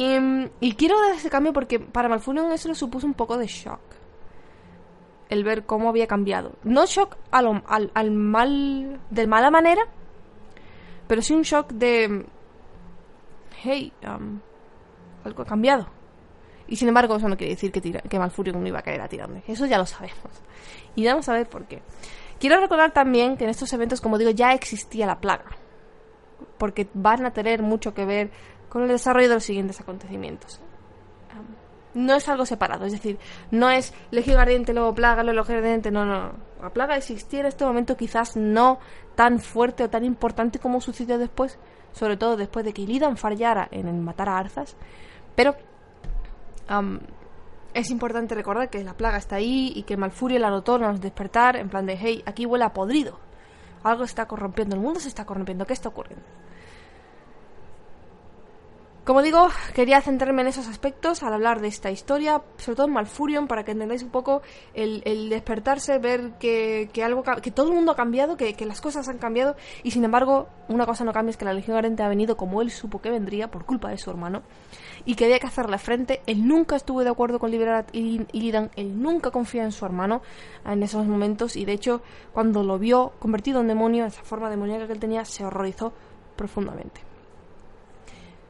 Y, 0.00 0.74
quiero 0.74 1.00
dar 1.00 1.16
ese 1.16 1.28
cambio 1.28 1.52
porque 1.52 1.80
para 1.80 2.08
Malfurion 2.08 2.52
eso 2.52 2.68
le 2.68 2.76
supuso 2.76 3.04
un 3.04 3.14
poco 3.14 3.36
de 3.36 3.48
shock. 3.48 3.80
El 5.28 5.42
ver 5.42 5.66
cómo 5.66 5.88
había 5.88 6.06
cambiado. 6.06 6.52
No 6.62 6.86
shock 6.86 7.16
al, 7.32 7.64
al, 7.66 8.10
mal. 8.12 9.00
de 9.10 9.26
mala 9.26 9.50
manera. 9.50 9.82
Pero 11.08 11.20
sí 11.20 11.34
un 11.34 11.42
shock 11.42 11.72
de. 11.72 12.24
Hey, 13.60 13.92
um, 14.04 14.38
algo 15.24 15.42
ha 15.42 15.46
cambiado. 15.46 15.88
Y 16.68 16.76
sin 16.76 16.86
embargo, 16.86 17.16
eso 17.16 17.28
no 17.28 17.36
quiere 17.36 17.54
decir 17.54 17.72
que, 17.72 17.80
que 17.80 18.18
Malfurion 18.20 18.60
no 18.60 18.68
iba 18.68 18.78
a 18.78 18.82
caer 18.82 19.00
a 19.00 19.08
tirarme. 19.08 19.42
Eso 19.48 19.66
ya 19.66 19.78
lo 19.78 19.86
sabemos. 19.86 20.30
Y 20.94 21.04
vamos 21.06 21.28
a 21.28 21.32
ver 21.32 21.48
por 21.48 21.64
qué. 21.64 21.82
Quiero 22.38 22.60
recordar 22.60 22.92
también 22.92 23.36
que 23.36 23.44
en 23.44 23.50
estos 23.50 23.72
eventos, 23.72 24.00
como 24.00 24.16
digo, 24.16 24.30
ya 24.30 24.52
existía 24.52 25.06
la 25.06 25.18
plaga. 25.18 25.56
Porque 26.56 26.88
van 26.94 27.26
a 27.26 27.32
tener 27.32 27.62
mucho 27.62 27.94
que 27.94 28.04
ver 28.04 28.30
con 28.68 28.82
el 28.82 28.88
desarrollo 28.88 29.28
de 29.28 29.34
los 29.34 29.44
siguientes 29.44 29.80
acontecimientos. 29.80 30.60
No 31.94 32.14
es 32.14 32.28
algo 32.28 32.46
separado, 32.46 32.84
es 32.84 32.92
decir, 32.92 33.18
no 33.50 33.70
es 33.70 33.94
Legión 34.10 34.38
Ardiente, 34.38 34.72
luego 34.72 34.94
Plaga, 34.94 35.22
luego 35.22 35.40
Ardiente, 35.40 35.90
no, 35.90 36.04
no. 36.04 36.32
La 36.60 36.70
plaga 36.70 36.96
existía 36.96 37.40
en 37.40 37.46
este 37.46 37.64
momento 37.64 37.96
quizás 37.96 38.36
no 38.36 38.78
tan 39.14 39.38
fuerte 39.40 39.84
o 39.84 39.90
tan 39.90 40.04
importante 40.04 40.58
como 40.58 40.80
sucedió 40.80 41.18
después, 41.18 41.58
sobre 41.92 42.16
todo 42.16 42.36
después 42.36 42.64
de 42.64 42.72
que 42.72 42.82
Illidan 42.82 43.16
fallara 43.16 43.68
en 43.70 43.88
el 43.88 43.96
matar 43.96 44.28
a 44.28 44.38
Arzas, 44.38 44.76
pero 45.34 45.56
es 47.74 47.90
importante 47.90 48.34
recordar 48.34 48.68
que 48.70 48.84
la 48.84 48.94
plaga 48.94 49.18
está 49.18 49.36
ahí 49.36 49.72
y 49.74 49.84
que 49.84 49.96
Malfurio 49.96 50.38
la 50.38 50.50
notó 50.50 50.74
al 50.74 51.00
despertar 51.00 51.56
en 51.56 51.68
plan 51.68 51.86
de, 51.86 51.96
hey, 51.96 52.22
aquí 52.26 52.44
huele 52.44 52.64
a 52.64 52.72
podrido. 52.72 53.18
Algo 53.84 54.04
está 54.04 54.26
corrompiendo, 54.26 54.74
el 54.74 54.82
mundo 54.82 55.00
se 55.00 55.08
está 55.08 55.24
corrompiendo, 55.24 55.64
¿qué 55.64 55.72
está 55.72 55.88
ocurriendo? 55.88 56.24
Como 59.08 59.22
digo, 59.22 59.48
quería 59.72 60.02
centrarme 60.02 60.42
en 60.42 60.48
esos 60.48 60.68
aspectos 60.68 61.22
al 61.22 61.32
hablar 61.32 61.62
de 61.62 61.68
esta 61.68 61.90
historia, 61.90 62.42
sobre 62.58 62.76
todo 62.76 62.88
en 62.88 62.92
Malfurion, 62.92 63.48
para 63.48 63.64
que 63.64 63.70
entendáis 63.70 64.02
un 64.02 64.10
poco 64.10 64.42
el, 64.74 65.30
despertarse, 65.30 65.98
ver 65.98 66.32
que, 66.38 66.90
algo 67.02 67.22
que 67.40 67.50
todo 67.50 67.68
el 67.68 67.74
mundo 67.74 67.92
ha 67.92 67.96
cambiado, 67.96 68.36
que, 68.36 68.54
las 68.66 68.82
cosas 68.82 69.08
han 69.08 69.16
cambiado, 69.16 69.56
y 69.82 69.92
sin 69.92 70.04
embargo, 70.04 70.50
una 70.68 70.84
cosa 70.84 71.04
no 71.04 71.14
cambia 71.14 71.30
es 71.30 71.38
que 71.38 71.46
la 71.46 71.54
Legión 71.54 71.78
Arente 71.78 72.02
ha 72.02 72.08
venido 72.10 72.36
como 72.36 72.60
él 72.60 72.70
supo 72.70 73.00
que 73.00 73.10
vendría, 73.10 73.50
por 73.50 73.64
culpa 73.64 73.88
de 73.88 73.96
su 73.96 74.10
hermano, 74.10 74.42
y 75.06 75.14
que 75.14 75.24
había 75.24 75.38
que 75.38 75.46
hacerle 75.46 75.78
frente. 75.78 76.20
Él 76.26 76.46
nunca 76.46 76.76
estuvo 76.76 77.02
de 77.02 77.08
acuerdo 77.08 77.38
con 77.38 77.50
liberar 77.50 77.86
a 77.86 77.96
Illidan, 77.96 78.70
él 78.76 79.00
nunca 79.00 79.30
confía 79.30 79.64
en 79.64 79.72
su 79.72 79.86
hermano 79.86 80.20
en 80.66 80.82
esos 80.82 81.06
momentos, 81.06 81.56
y 81.56 81.64
de 81.64 81.72
hecho, 81.72 82.02
cuando 82.34 82.62
lo 82.62 82.78
vio 82.78 83.14
convertido 83.20 83.62
en 83.62 83.68
demonio, 83.68 84.04
esa 84.04 84.22
forma 84.22 84.50
demoníaca 84.50 84.86
que 84.86 84.92
él 84.92 85.00
tenía, 85.00 85.24
se 85.24 85.46
horrorizó 85.46 85.94
profundamente. 86.36 87.07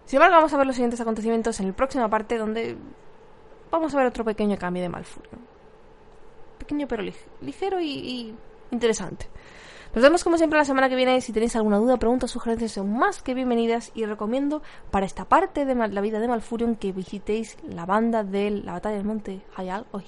Sin 0.08 0.16
embargo, 0.16 0.36
vamos 0.36 0.54
a 0.54 0.56
ver 0.56 0.66
los 0.66 0.74
siguientes 0.74 0.98
acontecimientos 1.02 1.60
en 1.60 1.66
la 1.66 1.74
próxima 1.74 2.08
parte 2.08 2.38
donde 2.38 2.78
vamos 3.70 3.94
a 3.94 3.98
ver 3.98 4.06
otro 4.06 4.24
pequeño 4.24 4.56
cambio 4.56 4.82
de 4.82 4.88
Malfurio. 4.88 5.32
Pequeño 6.56 6.88
pero 6.88 7.02
ligero 7.42 7.78
y, 7.78 8.34
interesante. 8.70 9.28
Nos 9.94 10.02
vemos 10.02 10.24
como 10.24 10.38
siempre 10.38 10.58
la 10.58 10.64
semana 10.64 10.88
que 10.88 10.96
viene. 10.96 11.20
Si 11.20 11.30
tenéis 11.34 11.56
alguna 11.56 11.76
duda, 11.76 11.98
preguntas, 11.98 12.30
sugerencias 12.30 12.72
son 12.72 12.90
más 12.90 13.22
que 13.22 13.34
bienvenidas 13.34 13.92
y 13.94 14.06
recomiendo 14.06 14.62
para 14.90 15.04
esta 15.04 15.26
parte 15.26 15.66
de 15.66 15.74
la 15.74 16.00
vida 16.00 16.20
de 16.20 16.28
Malfurion 16.28 16.76
que 16.76 16.92
visitéis 16.92 17.58
la 17.68 17.84
banda 17.84 18.24
de 18.24 18.50
la 18.50 18.72
batalla 18.72 18.96
del 18.96 19.04
monte 19.04 19.42
Hayal 19.56 19.84
o 19.92 19.98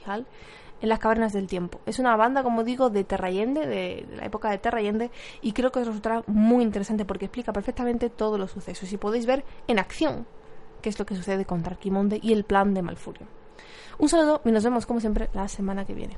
en 0.80 0.88
las 0.88 0.98
cavernas 0.98 1.32
del 1.32 1.46
tiempo. 1.46 1.80
Es 1.86 1.98
una 1.98 2.16
banda, 2.16 2.42
como 2.42 2.64
digo, 2.64 2.90
de 2.90 3.04
Terrayende, 3.04 3.66
de, 3.66 4.06
la 4.16 4.24
época 4.24 4.50
de 4.50 4.58
Terrayende, 4.58 5.10
y 5.42 5.52
creo 5.52 5.72
que 5.72 5.80
os 5.80 5.86
resultará 5.86 6.22
muy 6.26 6.62
interesante 6.62 7.04
porque 7.04 7.26
explica 7.26 7.52
perfectamente 7.52 8.10
todos 8.10 8.38
los 8.38 8.50
sucesos 8.50 8.92
y 8.92 8.96
podéis 8.96 9.26
ver 9.26 9.44
en 9.68 9.78
acción 9.78 10.26
qué 10.82 10.88
es 10.88 10.98
lo 10.98 11.06
que 11.06 11.14
sucede 11.14 11.44
con 11.44 11.62
Tarquimonde 11.62 12.18
y 12.22 12.32
el 12.32 12.44
plan 12.44 12.74
de 12.74 12.82
Malfurio. 12.82 13.26
Un 13.98 14.08
saludo 14.08 14.40
y 14.44 14.50
nos 14.50 14.64
vemos 14.64 14.86
como 14.86 15.00
siempre 15.00 15.28
la 15.34 15.48
semana 15.48 15.84
que 15.84 15.94
viene. 15.94 16.16